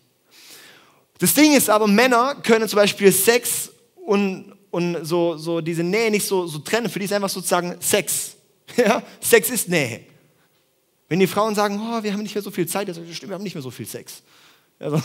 [1.18, 3.70] Das Ding ist aber, Männer können zum Beispiel Sex
[4.04, 6.90] und, und so, so diese Nähe nicht so, so trennen.
[6.90, 8.32] Für die ist einfach sozusagen Sex.
[8.76, 10.00] Ja, Sex ist Nähe.
[11.08, 13.34] Wenn die Frauen sagen, oh, wir haben nicht mehr so viel Zeit, das stimmt, wir
[13.34, 14.24] haben nicht mehr so viel Sex.
[14.78, 15.00] Also,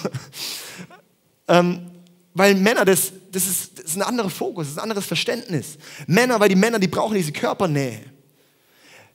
[1.47, 1.91] ähm,
[2.33, 5.77] weil Männer, das, das, ist, das ist ein anderer Fokus, das ist ein anderes Verständnis.
[6.07, 8.01] Männer, weil die Männer, die brauchen diese Körpernähe.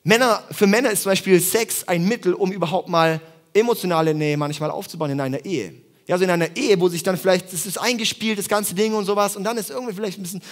[0.04, 3.20] Männer, für Männer ist zum Beispiel Sex ein Mittel, um überhaupt mal
[3.52, 5.74] emotionale Nähe manchmal aufzubauen in einer Ehe.
[6.06, 8.94] Ja, so in einer Ehe, wo sich dann vielleicht, das ist eingespielt, das ganze Ding
[8.94, 10.42] und sowas, und dann ist irgendwie vielleicht ein bisschen,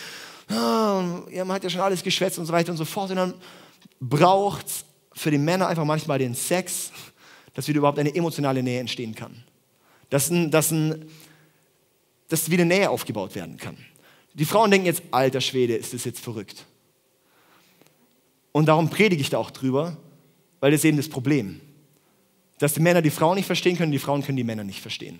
[0.50, 3.16] oh, ja, man hat ja schon alles geschwätzt und so weiter und so fort, und
[3.16, 3.34] dann
[4.00, 6.90] braucht es für die Männer einfach manchmal den Sex,
[7.54, 9.44] dass wieder überhaupt eine emotionale Nähe entstehen kann.
[10.14, 11.10] Dass, ein, dass, ein,
[12.28, 13.76] dass wieder Nähe aufgebaut werden kann.
[14.34, 16.66] Die Frauen denken jetzt, alter Schwede, ist das jetzt verrückt.
[18.52, 19.96] Und darum predige ich da auch drüber,
[20.60, 21.60] weil das ist eben das Problem.
[22.60, 25.18] Dass die Männer die Frauen nicht verstehen können, die Frauen können die Männer nicht verstehen.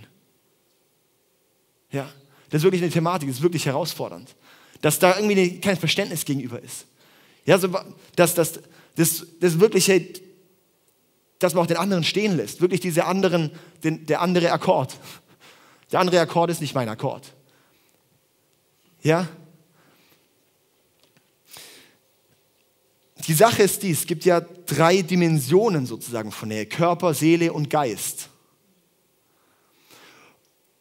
[1.91, 2.09] Ja,
[2.51, 4.37] das ist wirklich eine Thematik, das ist wirklich herausfordernd.
[4.81, 6.87] Dass da irgendwie kein Verständnis gegenüber ist.
[7.47, 7.69] Ja, so,
[8.15, 8.61] dass, dass,
[8.95, 10.07] das, das wirkliche,
[11.45, 12.61] dass man auch den anderen stehen lässt.
[12.61, 13.53] Wirklich diese anderen,
[13.83, 14.97] den, der andere Akkord.
[15.93, 17.35] Der andere Akkord ist nicht mein Akkord.
[19.03, 19.29] Ja?
[23.27, 27.69] Die Sache ist dies, es gibt ja drei Dimensionen sozusagen von Nähe, Körper, Seele und
[27.71, 28.31] Geist.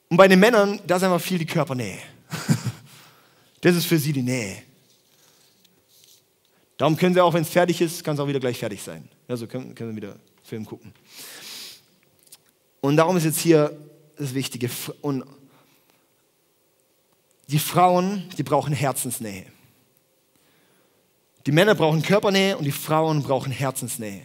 [0.10, 2.00] Und bei den Männern, da ist einfach viel die Körpernähe.
[3.62, 4.62] Das ist für sie die Nähe.
[6.76, 9.08] Darum können sie auch, wenn es fertig ist, kann es auch wieder gleich fertig sein.
[9.26, 10.94] Also können, können sie wieder Film gucken.
[12.82, 13.78] Und darum ist jetzt hier
[14.18, 14.70] das Wichtige.
[15.02, 15.24] Und
[17.48, 19.46] die Frauen, die brauchen Herzensnähe.
[21.46, 24.24] Die Männer brauchen Körpernähe und die Frauen brauchen Herzensnähe.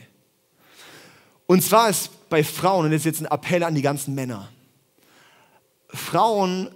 [1.47, 4.51] Und zwar ist bei Frauen, und das ist jetzt ein Appell an die ganzen Männer,
[5.89, 6.71] Frauen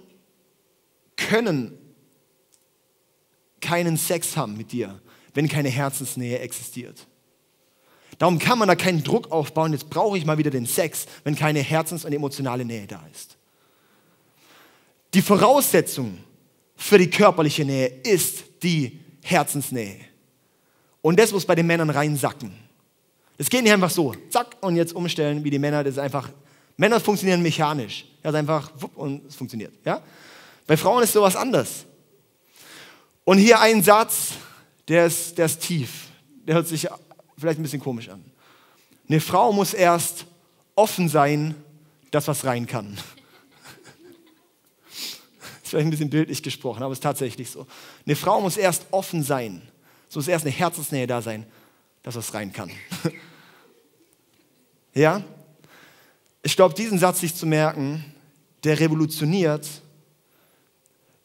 [1.15, 1.77] können
[3.61, 4.99] keinen Sex haben mit dir,
[5.33, 7.07] wenn keine Herzensnähe existiert.
[8.23, 11.35] Darum kann man da keinen Druck aufbauen, jetzt brauche ich mal wieder den Sex, wenn
[11.35, 13.35] keine Herzens- und emotionale Nähe da ist.
[15.13, 16.19] Die Voraussetzung
[16.77, 19.97] für die körperliche Nähe ist die Herzensnähe.
[21.01, 22.53] Und das muss bei den Männern reinsacken.
[23.37, 25.83] Das geht nicht einfach so, zack, und jetzt umstellen wie die Männer.
[25.83, 26.29] Das ist einfach,
[26.77, 28.05] Männer funktionieren mechanisch.
[28.23, 29.73] Ja, ist einfach, wupp, und es funktioniert.
[29.83, 30.01] Ja?
[30.65, 31.83] Bei Frauen ist sowas anders.
[33.25, 34.29] Und hier ein Satz,
[34.87, 36.07] der ist, der ist tief.
[36.47, 36.87] Der hört sich
[37.43, 38.23] vielleicht ein bisschen komisch an.
[39.07, 40.25] Eine Frau muss erst
[40.75, 41.55] offen sein,
[42.09, 42.97] dass was rein kann.
[44.89, 47.67] Ist vielleicht ein bisschen bildlich gesprochen, aber es ist tatsächlich so.
[48.05, 49.61] Eine Frau muss erst offen sein.
[50.07, 51.45] So muss erst eine Herzensnähe da sein,
[52.01, 52.71] dass was rein kann.
[54.93, 55.21] ja?
[56.43, 58.05] Ich glaube, diesen Satz sich zu merken,
[58.63, 59.67] der revolutioniert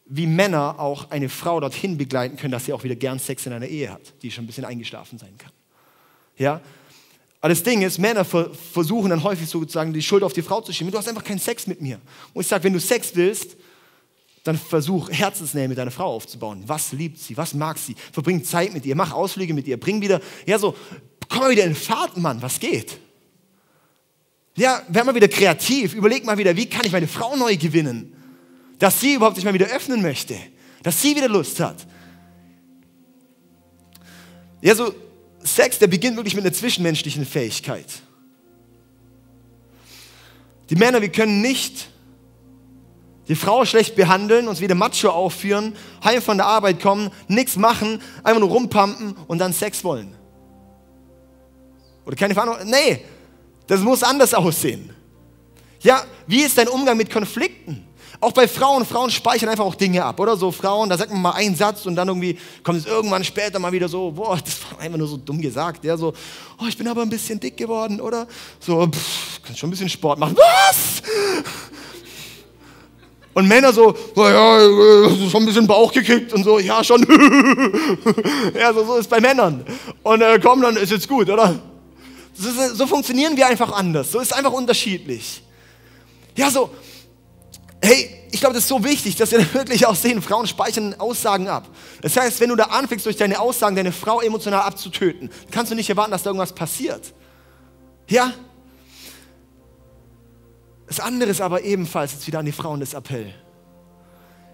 [0.07, 3.53] wie Männer auch eine Frau dorthin begleiten können, dass sie auch wieder gern Sex in
[3.53, 5.53] einer Ehe hat, die schon ein bisschen eingeschlafen sein kann.
[6.39, 6.61] Ja?
[7.41, 10.73] Aber das Ding ist, Männer versuchen dann häufig sozusagen die Schuld auf die Frau zu
[10.73, 10.91] schieben.
[10.91, 12.01] Du hast einfach keinen Sex mit mir.
[12.33, 13.57] Und ich sage, wenn du Sex willst,
[14.45, 16.63] dann versuch Herzensnähe mit deiner Frau aufzubauen.
[16.67, 17.37] Was liebt sie?
[17.37, 17.95] Was mag sie?
[18.13, 20.75] Verbring Zeit mit ihr, mach Ausflüge mit ihr, bring wieder, ja so,
[21.29, 22.99] komm mal wieder in Fahrt, Mann, was geht?
[24.57, 28.15] Ja, werd mal wieder kreativ, überleg mal wieder, wie kann ich meine Frau neu gewinnen?
[28.79, 30.37] dass sie überhaupt sich mal wieder öffnen möchte,
[30.83, 31.87] dass sie wieder Lust hat.
[34.61, 34.95] Ja, so
[35.43, 37.87] Sex, der beginnt wirklich mit einer zwischenmenschlichen Fähigkeit.
[40.71, 41.89] Die Männer, wir können nicht
[43.29, 48.01] die Frau schlecht behandeln, uns wieder Macho aufführen, heim von der Arbeit kommen, nichts machen,
[48.23, 50.15] einfach nur rumpumpen und dann Sex wollen.
[52.07, 52.71] Oder keine Verantwortung.
[52.71, 53.05] Nee,
[53.67, 54.91] das muss anders aussehen.
[55.81, 57.88] Ja, wie ist dein Umgang mit Konflikten?
[58.21, 60.37] Auch bei Frauen, Frauen speichern einfach auch Dinge ab, oder?
[60.37, 63.61] So Frauen, da sagt man mal einen Satz und dann irgendwie kommt es irgendwann später
[63.61, 66.13] mal wieder so, boah, das war einfach nur so dumm gesagt, ja, so,
[66.61, 68.27] oh, ich bin aber ein bisschen dick geworden, oder?
[68.59, 70.37] So, pff, kannst schon ein bisschen Sport machen.
[70.37, 71.03] Was?
[73.35, 77.01] Und Männer so, naja, oh schon ein bisschen Bauch gekriegt und so, ja, schon.
[78.59, 79.65] ja, so, so ist bei Männern.
[80.03, 81.57] Und äh, komm, dann ist jetzt gut, oder?
[82.35, 84.11] So, so funktionieren wir einfach anders.
[84.11, 85.41] So ist einfach unterschiedlich.
[86.35, 86.71] Ja, so,
[87.83, 91.49] hey, ich glaube, das ist so wichtig, dass wir wirklich auch sehen, Frauen speichern Aussagen
[91.49, 91.69] ab.
[92.03, 95.77] Das heißt, wenn du da anfängst, durch deine Aussagen deine Frau emotional abzutöten, kannst du
[95.77, 97.15] nicht erwarten, dass da irgendwas passiert.
[98.09, 98.33] Ja?
[100.87, 103.35] Das andere ist aber ebenfalls jetzt wieder an die Frauen das Appell.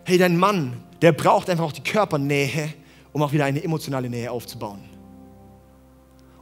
[0.04, 2.74] Hey, dein Mann, der braucht einfach auch die Körpernähe,
[3.12, 4.93] um auch wieder eine emotionale Nähe aufzubauen.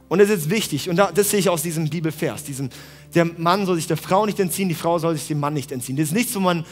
[0.09, 2.69] Und das ist wichtig, und das sehe ich aus diesem Bibelvers, diesem,
[3.15, 5.71] der Mann soll sich der Frau nicht entziehen, die Frau soll sich dem Mann nicht
[5.71, 5.95] entziehen.
[5.95, 6.65] Das ist nichts, wo man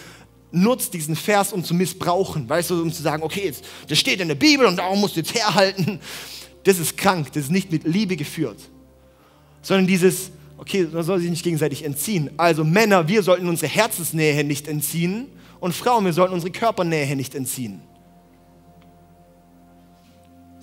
[0.52, 4.20] nutzt diesen Vers, um zu missbrauchen, weißt du, um zu sagen, okay, jetzt, das steht
[4.20, 6.00] in der Bibel und darum musst du jetzt herhalten.
[6.64, 8.60] Das ist krank, das ist nicht mit Liebe geführt,
[9.62, 12.30] sondern dieses, okay, man soll sich nicht gegenseitig entziehen.
[12.38, 15.28] Also Männer, wir sollten unsere Herzensnähe nicht entziehen
[15.60, 17.82] und Frauen, wir sollten unsere Körpernähe nicht entziehen.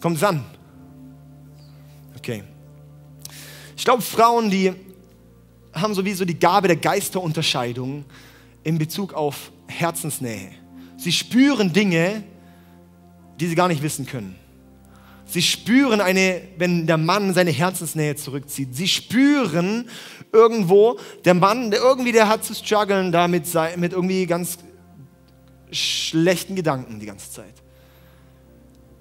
[0.01, 0.45] Kommt es an?
[2.17, 2.45] Okay.
[3.79, 4.73] Ich glaube, Frauen, die
[5.73, 8.05] haben sowieso die Gabe der Geisterunterscheidung
[8.65, 10.51] in Bezug auf Herzensnähe.
[10.97, 12.25] Sie spüren Dinge,
[13.39, 14.35] die sie gar nicht wissen können.
[15.27, 18.75] Sie spüren eine, wenn der Mann seine Herzensnähe zurückzieht.
[18.75, 19.89] Sie spüren
[20.33, 24.59] irgendwo, der Mann, der irgendwie, der hat zu strugglen da mit, mit irgendwie ganz
[25.71, 27.55] schlechten Gedanken die ganze Zeit.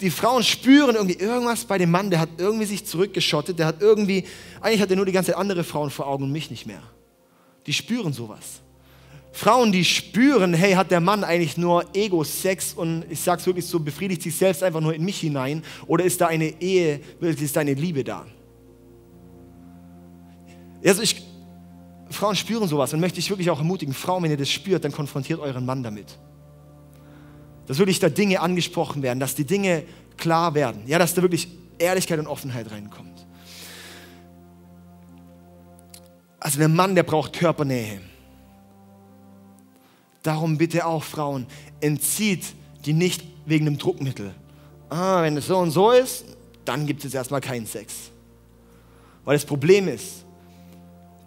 [0.01, 3.81] Die Frauen spüren irgendwie irgendwas bei dem Mann, der hat irgendwie sich zurückgeschottet, der hat
[3.81, 4.25] irgendwie,
[4.62, 6.81] eigentlich hat er nur die ganze Zeit andere Frauen vor Augen und mich nicht mehr.
[7.65, 8.62] Die spüren sowas.
[9.31, 13.79] Frauen, die spüren, hey, hat der Mann eigentlich nur Ego-Sex und ich sag's wirklich so,
[13.79, 17.60] befriedigt sich selbst einfach nur in mich hinein oder ist da eine Ehe, ist da
[17.60, 18.25] eine Liebe da?
[20.83, 21.23] Also ich,
[22.10, 24.91] Frauen spüren sowas und möchte ich wirklich auch ermutigen, Frauen, wenn ihr das spürt, dann
[24.91, 26.17] konfrontiert euren Mann damit.
[27.67, 29.84] Dass wirklich da Dinge angesprochen werden, dass die Dinge
[30.17, 33.25] klar werden, ja, dass da wirklich Ehrlichkeit und Offenheit reinkommt.
[36.39, 38.01] Also der Mann, der braucht Körpernähe.
[40.23, 41.45] Darum bitte auch Frauen,
[41.80, 42.45] entzieht
[42.86, 44.34] die nicht wegen einem Druckmittel.
[44.89, 46.25] Ah, wenn es so und so ist,
[46.63, 48.12] dann gibt es erstmal keinen Sex.
[49.25, 50.25] Weil das Problem ist,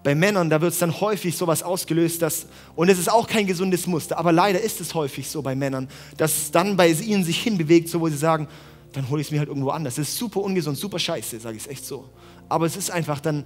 [0.03, 3.47] bei Männern, da wird es dann häufig sowas ausgelöst, dass, und es ist auch kein
[3.47, 7.23] gesundes Muster, aber leider ist es häufig so bei Männern, dass es dann bei ihnen
[7.23, 8.49] sich hinbewegt, so wo sie sagen,
[8.93, 9.97] dann hole ich es mir halt irgendwo anders.
[9.97, 12.09] Das ist super ungesund, super scheiße, sage ich es echt so.
[12.49, 13.45] Aber es ist einfach dann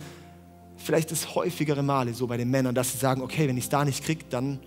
[0.76, 3.70] vielleicht das häufigere Male so bei den Männern, dass sie sagen, okay, wenn ich es
[3.70, 4.60] da nicht kriege, dann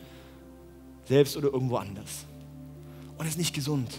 [1.06, 2.26] selbst oder irgendwo anders.
[3.12, 3.90] Und das ist nicht gesund.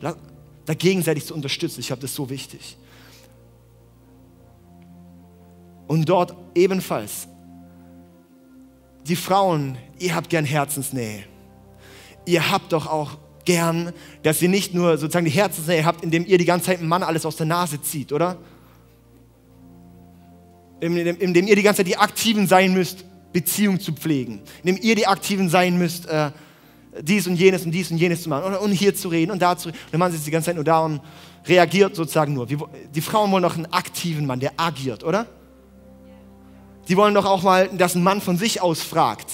[0.00, 2.76] Da gegenseitig zu unterstützen, ich glaube, das so wichtig.
[5.88, 7.26] Und dort ebenfalls,
[9.06, 11.24] die Frauen, ihr habt gern Herzensnähe.
[12.26, 16.36] Ihr habt doch auch gern, dass ihr nicht nur sozusagen die Herzensnähe habt, indem ihr
[16.36, 18.36] die ganze Zeit einen Mann alles aus der Nase zieht, oder?
[20.80, 24.94] Indem, indem ihr die ganze Zeit die Aktiven sein müsst Beziehung zu pflegen, indem ihr
[24.94, 26.30] die Aktiven sein müsst, äh,
[27.00, 29.40] dies und jenes und dies und jenes zu machen und, und hier zu reden und
[29.40, 29.78] da zu reden.
[29.86, 31.00] Und der Mann sitzt die ganze Zeit nur da und
[31.46, 32.46] reagiert sozusagen nur.
[32.46, 35.26] Die Frauen wollen doch einen aktiven Mann, der agiert, oder?
[36.88, 39.26] Die wollen doch auch mal, dass ein Mann von sich aus fragt,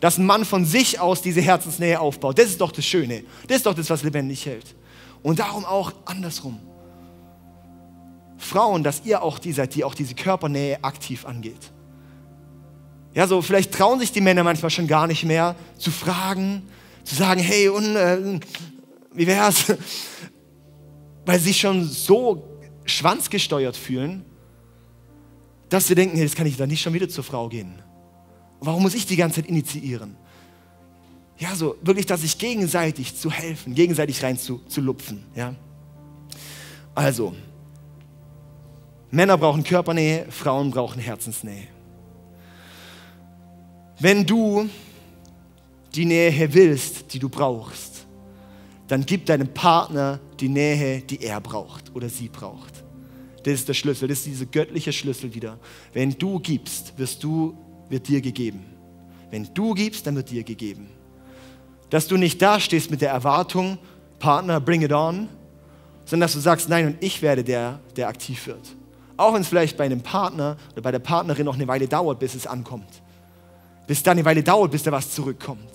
[0.00, 2.38] dass ein Mann von sich aus diese Herzensnähe aufbaut.
[2.38, 3.24] Das ist doch das Schöne.
[3.48, 4.74] Das ist doch das, was lebendig hält.
[5.22, 6.60] Und darum auch andersrum.
[8.38, 11.70] Frauen, dass ihr auch die seid, die auch diese Körpernähe aktiv angeht.
[13.14, 16.62] Ja, so vielleicht trauen sich die Männer manchmal schon gar nicht mehr zu fragen,
[17.04, 18.40] zu sagen, hey, und äh,
[19.12, 19.66] wie wär's?
[21.26, 22.42] Weil sie sich schon so
[22.84, 24.24] schwanzgesteuert fühlen,
[25.72, 27.80] dass sie denken, hey, jetzt kann ich da nicht schon wieder zur Frau gehen.
[28.60, 30.16] Warum muss ich die ganze Zeit initiieren?
[31.38, 35.24] Ja, so wirklich, dass sich gegenseitig zu helfen, gegenseitig rein zu, zu lupfen.
[35.34, 35.54] Ja?
[36.94, 37.34] Also,
[39.10, 41.68] Männer brauchen Körpernähe, Frauen brauchen Herzensnähe.
[43.98, 44.68] Wenn du
[45.94, 48.06] die Nähe willst, die du brauchst,
[48.88, 52.81] dann gib deinem Partner die Nähe, die er braucht oder sie braucht.
[53.42, 55.58] Das ist der Schlüssel, das ist dieser göttliche Schlüssel wieder.
[55.92, 57.56] Wenn du gibst, wirst du,
[57.88, 58.64] wird dir gegeben.
[59.30, 60.88] Wenn du gibst, dann wird dir gegeben.
[61.90, 63.78] Dass du nicht dastehst mit der Erwartung,
[64.18, 65.28] Partner, bring it on,
[66.04, 68.76] sondern dass du sagst, nein, und ich werde der, der aktiv wird.
[69.16, 72.18] Auch wenn es vielleicht bei einem Partner oder bei der Partnerin noch eine Weile dauert,
[72.18, 73.02] bis es ankommt
[73.86, 75.70] bis dann eine Weile dauert, bis da was zurückkommt.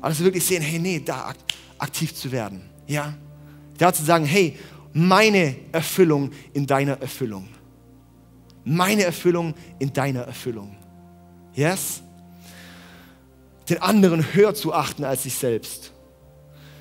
[0.00, 1.32] Aber dass wir wirklich sehen, hey, nee, da
[1.78, 2.62] aktiv zu werden.
[2.86, 3.14] Ja?
[3.76, 4.56] Da zu sagen, hey,
[5.06, 7.48] meine Erfüllung in deiner Erfüllung.
[8.64, 10.76] Meine Erfüllung in deiner Erfüllung.
[11.54, 12.02] Yes?
[13.68, 15.92] Den anderen höher zu achten als sich selbst.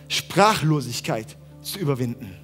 [0.08, 2.36] Sprachlosigkeit zu überwinden.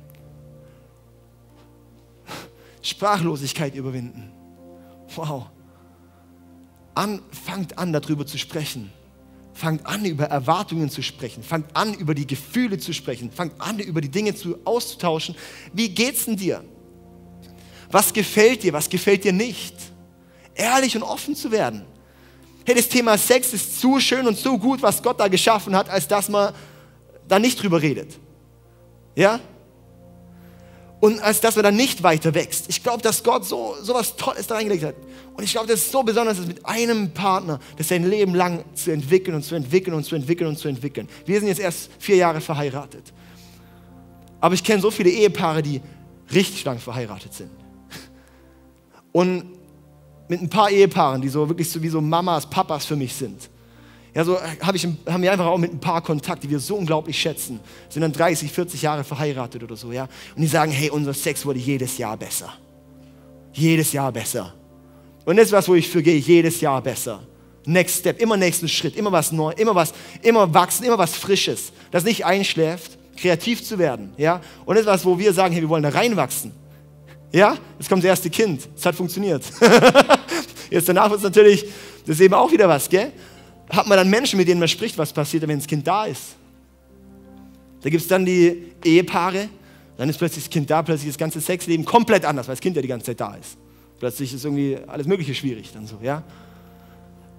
[2.82, 4.32] Sprachlosigkeit überwinden.
[5.16, 5.48] Wow
[6.96, 8.92] an, fangt an, darüber zu sprechen.
[9.64, 11.42] Fangt an, über Erwartungen zu sprechen.
[11.42, 13.32] Fangt an, über die Gefühle zu sprechen.
[13.32, 15.36] Fangt an, über die Dinge zu, auszutauschen.
[15.72, 16.66] Wie geht's denn dir?
[17.90, 18.74] Was gefällt dir?
[18.74, 19.74] Was gefällt dir nicht?
[20.54, 21.86] Ehrlich und offen zu werden.
[22.66, 25.90] Hey, das Thema Sex ist zu schön und so gut, was Gott da geschaffen hat,
[25.90, 26.54] als dass man
[27.26, 28.20] da nicht drüber redet.
[29.16, 29.40] Ja?
[31.04, 32.70] Und als dass man da nicht weiter wächst.
[32.70, 34.96] Ich glaube, dass Gott so, so was Tolles da reingelegt hat.
[35.36, 38.64] Und ich glaube, das ist so besonders, dass mit einem Partner das sein Leben lang
[38.74, 41.10] zu entwickeln und zu entwickeln und zu entwickeln und zu entwickeln.
[41.26, 43.12] Wir sind jetzt erst vier Jahre verheiratet.
[44.40, 45.82] Aber ich kenne so viele Ehepaare, die
[46.34, 47.52] richtig lang verheiratet sind.
[49.12, 49.44] Und
[50.30, 53.50] mit ein paar Ehepaaren, die so wirklich so wie so Mamas, Papas für mich sind.
[54.16, 56.76] Ja, so hab ich, haben wir einfach auch mit ein paar Kontakt, die wir so
[56.76, 57.60] unglaublich schätzen.
[57.90, 60.08] Sind dann 30, 40 Jahre verheiratet oder so, ja.
[60.36, 62.54] Und die sagen, hey, unser Sex wurde jedes Jahr besser.
[63.54, 64.54] Jedes Jahr besser.
[65.26, 67.22] Und das ist was, wo ich für gehe, jedes Jahr besser.
[67.66, 71.72] Next Step, immer nächsten Schritt, immer was Neues, immer was, immer wachsen, immer was Frisches.
[71.92, 74.42] Das nicht einschläft, kreativ zu werden, ja.
[74.66, 76.52] Und das ist was, wo wir sagen, hey, wir wollen da reinwachsen.
[77.32, 78.68] Ja, jetzt kommt das erste Kind.
[78.76, 79.44] Es hat funktioniert.
[80.70, 81.66] jetzt danach wird es natürlich,
[82.06, 83.12] das ist eben auch wieder was, gell?
[83.70, 86.36] Hat man dann Menschen, mit denen man spricht, was passiert, wenn das Kind da ist?
[87.82, 89.50] Da gibt es dann die Ehepaare,
[89.98, 92.76] dann ist plötzlich das Kind da, plötzlich das ganze Sexleben komplett anders, weil das Kind
[92.76, 93.58] ja die ganze Zeit da ist.
[94.00, 96.24] Plötzlich ist irgendwie alles Mögliche schwierig dann so, ja?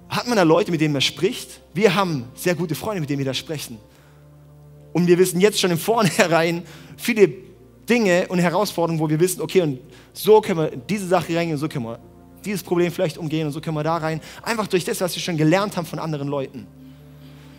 [0.09, 1.61] Hat man da Leute, mit denen man spricht?
[1.73, 3.79] Wir haben sehr gute Freunde, mit denen wir da sprechen.
[4.93, 6.63] Und wir wissen jetzt schon im Vornherein
[6.95, 7.33] viele
[7.89, 9.79] Dinge und Herausforderungen, wo wir wissen, okay, und
[10.13, 11.99] so können wir in diese Sache reingehen, so können wir
[12.45, 14.21] dieses Problem vielleicht umgehen und so können wir da rein.
[14.41, 16.67] Einfach durch das, was wir schon gelernt haben von anderen Leuten.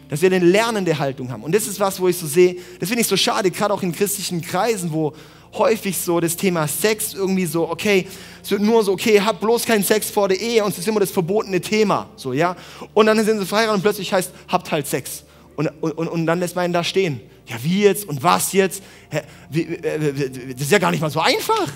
[0.08, 1.42] Dass wir eine lernende Haltung haben.
[1.42, 3.82] Und das ist was, wo ich so sehe, das finde ich so schade, gerade auch
[3.82, 5.12] in christlichen Kreisen, wo
[5.54, 8.06] häufig so das Thema Sex irgendwie so, okay,
[8.42, 10.88] es wird nur so, okay, hab bloß keinen Sex vor der Ehe und es ist
[10.88, 12.56] immer das verbotene Thema, so, ja.
[12.94, 15.24] Und dann sind sie verheiratet und plötzlich heißt, habt halt Sex.
[15.56, 17.20] Und, und, und dann lässt man ihn da stehen.
[17.46, 18.82] Ja, wie jetzt und was jetzt?
[19.10, 21.68] Das ist ja gar nicht mal so einfach.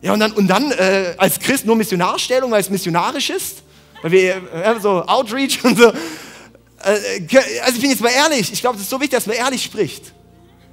[0.00, 3.62] Ja, und dann, und dann äh, als Christ nur Missionarstellung, weil es missionarisch ist,
[4.02, 5.88] weil wir äh, so Outreach und so.
[5.88, 7.20] Äh,
[7.62, 9.62] also ich bin jetzt mal ehrlich, ich glaube, es ist so wichtig, dass man ehrlich
[9.62, 10.12] spricht.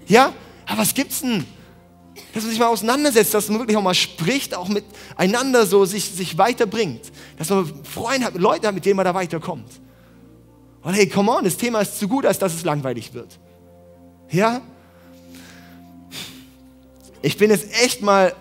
[0.07, 0.31] Ja?
[0.67, 1.45] Aber was gibt's denn?
[2.33, 6.05] Dass man sich mal auseinandersetzt, dass man wirklich auch mal spricht, auch miteinander so sich,
[6.11, 7.11] sich weiterbringt.
[7.37, 9.69] Dass man Freunde hat, Leute hat, mit denen man da weiterkommt.
[10.81, 13.39] Und hey, come on, das Thema ist zu gut, als dass es langweilig wird.
[14.29, 14.61] Ja?
[17.21, 18.35] Ich bin jetzt echt mal,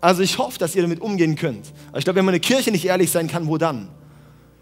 [0.00, 1.72] also ich hoffe, dass ihr damit umgehen könnt.
[1.88, 3.88] Aber ich glaube, wenn man eine Kirche nicht ehrlich sein kann, wo dann?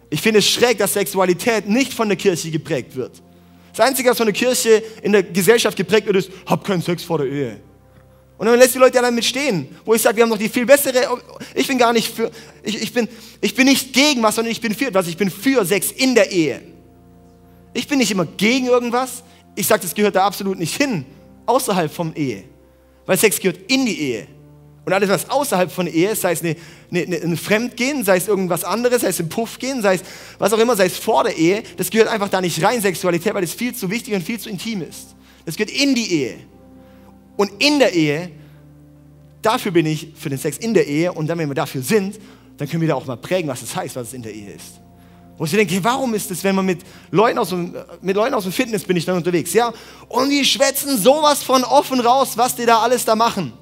[0.09, 3.23] Ich finde es schräg, dass Sexualität nicht von der Kirche geprägt wird.
[3.75, 7.03] Das Einzige, was von der Kirche in der Gesellschaft geprägt wird, ist, hab keinen Sex
[7.03, 7.61] vor der Ehe.
[8.39, 10.49] Und dann lässt die Leute ja damit stehen, wo ich sage, wir haben noch die
[10.49, 11.07] viel bessere,
[11.55, 12.31] ich bin gar nicht für,
[12.63, 13.09] ich, ich, bin,
[13.41, 16.15] ich bin nicht gegen was, sondern ich bin für etwas, ich bin für Sex in
[16.15, 16.63] der Ehe.
[17.73, 19.23] Ich bin nicht immer gegen irgendwas,
[19.55, 21.07] ich sage, das gehört da absolut nicht hin,
[21.47, 22.45] außerhalb vom Ehe.
[23.07, 24.27] Weil Sex gehört in die Ehe.
[24.87, 26.55] Und alles, was außerhalb von Ehe ist, sei es eine,
[26.93, 30.03] eine, ein Fremdgehen, sei es irgendwas anderes, sei es ein Puff gehen, sei es
[30.39, 33.35] was auch immer, sei es vor der Ehe, das gehört einfach da nicht rein, Sexualität,
[33.35, 35.17] weil das viel zu wichtig und viel zu intim ist.
[35.45, 36.37] Das gehört in die Ehe.
[37.37, 38.31] Und in der Ehe,
[39.43, 42.21] dafür bin ich für den Sex in der Ehe und dann, wenn wir dafür sind,
[42.57, 44.53] dann können wir da auch mal prägen, was das heißt, was es in der Ehe
[44.53, 44.81] ist.
[45.37, 48.45] Wo ich denke, warum ist es, wenn man mit Leuten, aus dem, mit Leuten aus
[48.45, 49.73] dem Fitness bin ich dann unterwegs, ja?
[50.09, 53.53] Und die schwätzen sowas von offen raus, was die da alles da machen.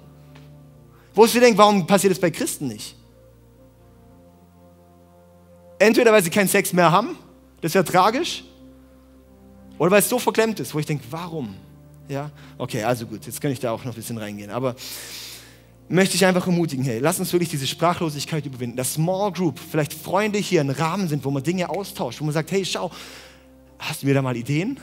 [1.15, 2.97] Wo ich denke, warum passiert das bei Christen nicht?
[5.79, 7.17] Entweder weil sie keinen Sex mehr haben,
[7.61, 8.45] das ja tragisch,
[9.79, 11.55] oder weil es so verklemmt ist, wo ich denke, warum?
[12.09, 14.51] Ja, okay, also gut, jetzt kann ich da auch noch ein bisschen reingehen.
[14.51, 14.77] Aber
[15.89, 18.77] möchte ich einfach ermutigen, hey, lass uns wirklich diese Sprachlosigkeit überwinden.
[18.77, 22.35] Dass Small Group, vielleicht Freunde hier ein Rahmen sind, wo man Dinge austauscht, wo man
[22.35, 22.91] sagt, hey, schau,
[23.79, 24.79] hast du mir da mal Ideen?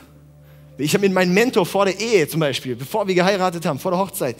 [0.78, 3.92] Ich habe mit meinem Mentor vor der Ehe zum Beispiel, bevor wir geheiratet haben, vor
[3.92, 4.36] der Hochzeit,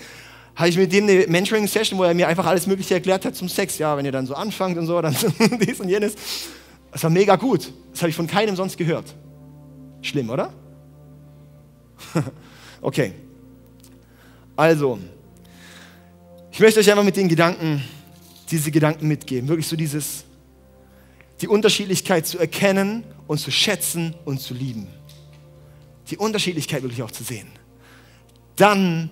[0.54, 3.48] habe ich mit dem eine Mentoring-Session, wo er mir einfach alles Mögliche erklärt hat zum
[3.48, 3.78] Sex.
[3.78, 5.16] Ja, wenn ihr dann so anfangt und so, dann
[5.60, 6.14] dies und jenes.
[6.90, 7.72] Das war mega gut.
[7.90, 9.14] Das habe ich von keinem sonst gehört.
[10.02, 10.52] Schlimm, oder?
[12.82, 13.14] okay.
[14.54, 14.98] Also,
[16.50, 17.82] ich möchte euch einfach mit den Gedanken,
[18.50, 19.48] diese Gedanken mitgeben.
[19.48, 20.24] Wirklich so dieses,
[21.40, 24.86] die Unterschiedlichkeit zu erkennen und zu schätzen und zu lieben.
[26.10, 27.48] Die Unterschiedlichkeit wirklich auch zu sehen.
[28.56, 29.08] Dann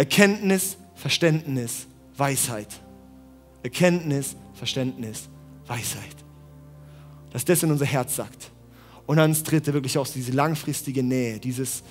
[0.00, 1.86] Erkenntnis, Verständnis,
[2.16, 2.68] Weisheit.
[3.62, 5.28] Erkenntnis, Verständnis,
[5.66, 6.16] Weisheit.
[7.30, 8.50] Dass das in unser Herz sagt.
[9.04, 11.82] Und dann das dritte, wirklich auch diese langfristige Nähe, dieses,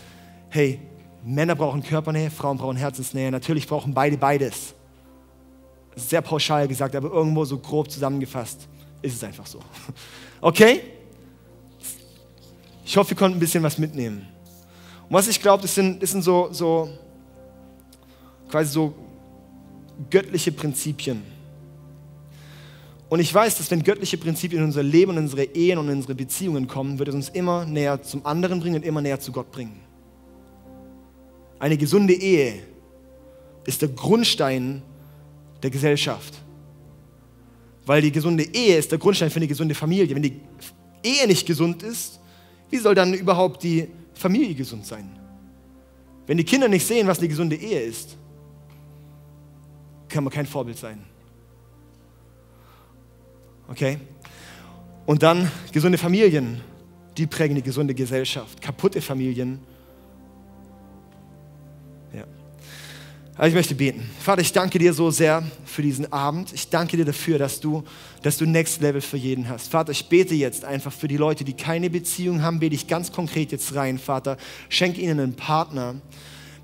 [0.50, 0.80] hey,
[1.24, 3.30] Männer brauchen Körpernähe, Frauen brauchen Herzensnähe.
[3.30, 4.74] Natürlich brauchen beide beides.
[5.96, 8.68] Sehr pauschal gesagt, aber irgendwo so grob zusammengefasst
[9.04, 9.60] ist es einfach so.
[10.42, 10.82] Okay?
[12.84, 14.28] Ich hoffe, ihr konntet ein bisschen was mitnehmen.
[15.08, 16.90] Und was ich glaube, das sind, das sind so, so
[18.50, 18.94] quasi so
[20.10, 21.22] göttliche Prinzipien.
[23.10, 26.14] Und ich weiß, dass wenn göttliche Prinzipien in unser Leben und unsere Ehen und unsere
[26.14, 29.52] Beziehungen kommen, wird es uns immer näher zum anderen bringen und immer näher zu Gott
[29.52, 29.80] bringen.
[31.58, 32.60] Eine gesunde Ehe
[33.66, 34.82] ist der Grundstein
[35.62, 36.36] der Gesellschaft.
[37.86, 40.16] Weil die gesunde Ehe ist der Grundstein für eine gesunde Familie.
[40.16, 40.40] Wenn die
[41.04, 42.20] Ehe nicht gesund ist,
[42.70, 45.10] wie soll dann überhaupt die Familie gesund sein?
[46.28, 48.16] Wenn die Kinder nicht sehen, was eine gesunde Ehe ist,
[50.10, 51.04] kann man kein Vorbild sein.
[53.70, 54.00] Okay?
[55.06, 56.62] Und dann gesunde Familien,
[57.18, 58.62] die prägen die gesunde Gesellschaft.
[58.62, 59.60] Kaputte Familien.
[62.14, 62.26] Ja.
[63.36, 64.10] Aber ich möchte beten.
[64.20, 66.54] Vater, ich danke dir so sehr für diesen Abend.
[66.54, 67.84] Ich danke dir dafür, dass du,
[68.22, 69.72] dass du Next Level für jeden hast.
[69.72, 73.12] Vater, ich bete jetzt einfach für die Leute, die keine Beziehung haben, bete ich ganz
[73.12, 73.98] konkret jetzt rein.
[73.98, 74.38] Vater,
[74.70, 75.96] schenke ihnen einen Partner,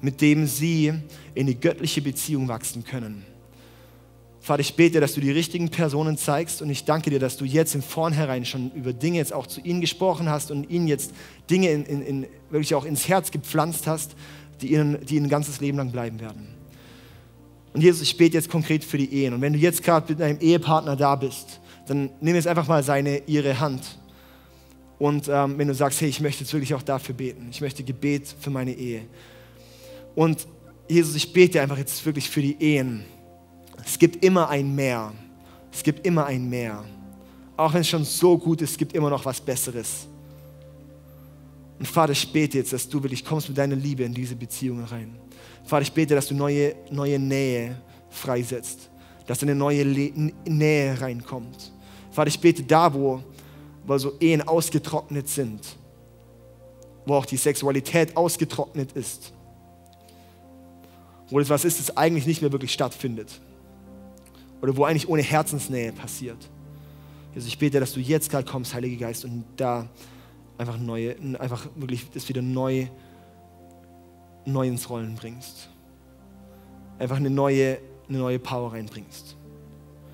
[0.02, 0.94] mit dem sie
[1.34, 3.26] in die göttliche Beziehung wachsen können.
[4.46, 7.46] Vater, ich bete, dass du die richtigen Personen zeigst und ich danke dir, dass du
[7.46, 11.16] jetzt im Vornherein schon über Dinge jetzt auch zu ihnen gesprochen hast und ihnen jetzt
[11.50, 14.16] Dinge in, in, in, wirklich auch ins Herz gepflanzt hast,
[14.62, 16.48] die ihnen, die ihnen ein ganzes Leben lang bleiben werden.
[17.74, 19.34] Und Jesus, ich bete jetzt konkret für die Ehen.
[19.34, 22.84] Und wenn du jetzt gerade mit deinem Ehepartner da bist, dann nimm jetzt einfach mal
[22.84, 23.98] seine, ihre Hand.
[25.00, 27.84] Und ähm, wenn du sagst, hey, ich möchte jetzt wirklich auch dafür beten, ich möchte
[27.84, 29.08] Gebet für meine Ehe.
[30.14, 30.48] Und
[30.88, 33.06] Jesus, ich bete einfach jetzt wirklich für die Ehen
[33.84, 35.14] es gibt immer ein Mehr.
[35.72, 36.84] Es gibt immer ein Mehr.
[37.58, 40.08] Auch wenn es schon so gut ist, es gibt immer noch was Besseres.
[41.80, 44.86] Und Vater, ich bete jetzt, dass du wirklich kommst mit deiner Liebe in diese Beziehungen
[44.86, 45.16] rein.
[45.66, 48.90] Vater, ich bete, dass du neue, neue Nähe freisetzt,
[49.26, 50.12] dass eine neue Le
[50.48, 51.72] Nähe reinkommt.
[52.12, 53.22] Vater, ich bete da, wo,
[53.86, 55.62] wo so Ehen ausgetrocknet sind,
[57.06, 59.34] wo auch die Sexualität ausgetrocknet ist,
[61.30, 63.42] wo das was ist, das eigentlich nicht mehr wirklich stattfindet
[64.66, 66.50] oder wo eigentlich ohne Herzensnähe passiert.
[67.36, 69.88] Jesus, ich bete, dass du jetzt gerade kommst, Heiliger Geist, und da
[70.58, 72.88] einfach neue, einfach wirklich das wieder neu,
[74.46, 75.70] neu ins Rollen bringst.
[76.98, 77.78] Einfach eine neue,
[78.10, 79.36] eine neue Power reinbringst.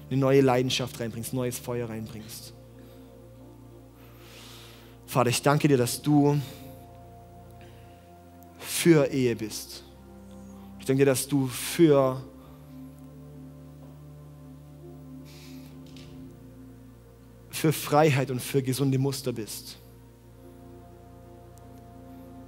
[0.10, 2.54] Eine neue Leidenschaft reinbringst, neues Feuer reinbringst.
[5.06, 6.38] Vater, ich danke dir, dass du
[8.60, 9.86] für Ehe bist.
[10.80, 12.22] Ich danke dir, dass du für
[17.62, 19.78] für Freiheit und für gesunde Muster bist.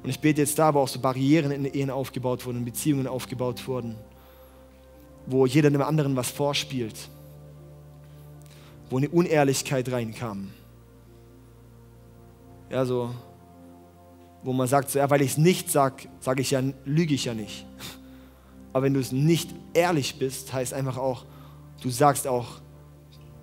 [0.01, 3.05] Und ich bete jetzt da, wo auch so Barrieren in den Ehen aufgebaut wurden, Beziehungen
[3.05, 3.95] aufgebaut wurden,
[5.27, 7.09] wo jeder dem anderen was vorspielt,
[8.89, 10.49] wo eine Unehrlichkeit reinkam.
[12.71, 13.13] Ja, so,
[14.41, 17.25] wo man sagt, so, ja, weil ich es nicht sage, sage ich ja, lüge ich
[17.25, 17.67] ja nicht.
[18.73, 21.25] Aber wenn du es nicht ehrlich bist, heißt einfach auch,
[21.83, 22.47] du sagst auch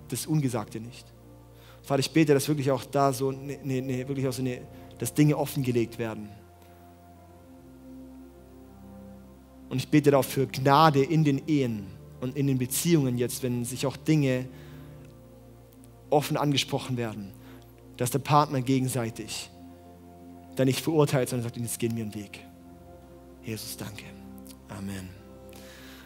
[0.08, 1.09] das Ungesagte nicht.
[1.90, 4.60] Vater, ich bete, dass wirklich auch da so, ne, ne, ne, wirklich auch so eine,
[4.98, 6.28] dass Dinge offengelegt werden.
[9.68, 11.88] Und ich bete auch für Gnade in den Ehen
[12.20, 14.46] und in den Beziehungen jetzt, wenn sich auch Dinge
[16.10, 17.32] offen angesprochen werden,
[17.96, 19.50] dass der Partner gegenseitig
[20.54, 22.38] da nicht verurteilt, sondern sagt, jetzt gehen wir einen Weg.
[23.42, 24.04] Jesus, danke.
[24.68, 25.08] Amen.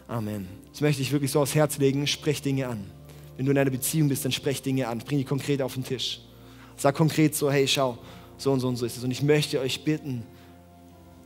[0.08, 0.48] Amen.
[0.72, 2.06] Das möchte ich wirklich so aufs Herz legen.
[2.06, 2.90] Sprech Dinge an.
[3.36, 5.84] Wenn du in einer Beziehung bist, dann sprech Dinge an, bring die konkret auf den
[5.84, 6.20] Tisch.
[6.76, 7.98] Sag konkret so, hey, schau,
[8.36, 9.04] so und so und so ist es.
[9.04, 10.24] Und ich möchte euch bitten,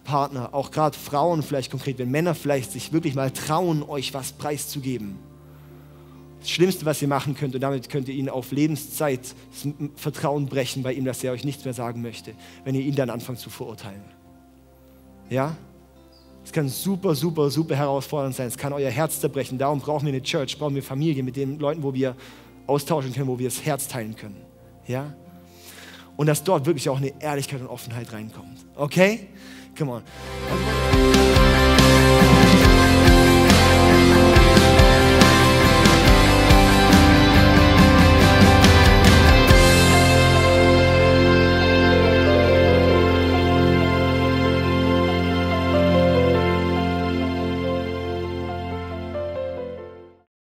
[0.04, 4.32] Partner, auch gerade Frauen vielleicht konkret, wenn Männer vielleicht sich wirklich mal trauen, euch was
[4.32, 5.18] preiszugeben.
[6.40, 10.46] Das Schlimmste, was ihr machen könnt, und damit könnt ihr ihn auf Lebenszeit das Vertrauen
[10.46, 12.32] brechen bei ihm, dass er euch nichts mehr sagen möchte,
[12.64, 14.02] wenn ihr ihn dann anfangt zu verurteilen.
[15.28, 15.56] Ja?
[16.48, 18.48] Es kann super, super, super herausfordernd sein.
[18.48, 19.58] Es kann euer Herz zerbrechen.
[19.58, 22.16] Darum brauchen wir eine Church, brauchen wir Familie mit den Leuten, wo wir
[22.66, 24.40] austauschen können, wo wir das Herz teilen können.
[24.86, 25.12] Ja?
[26.16, 28.64] Und dass dort wirklich auch eine Ehrlichkeit und Offenheit reinkommt.
[28.76, 29.28] Okay?
[29.76, 30.02] Come on.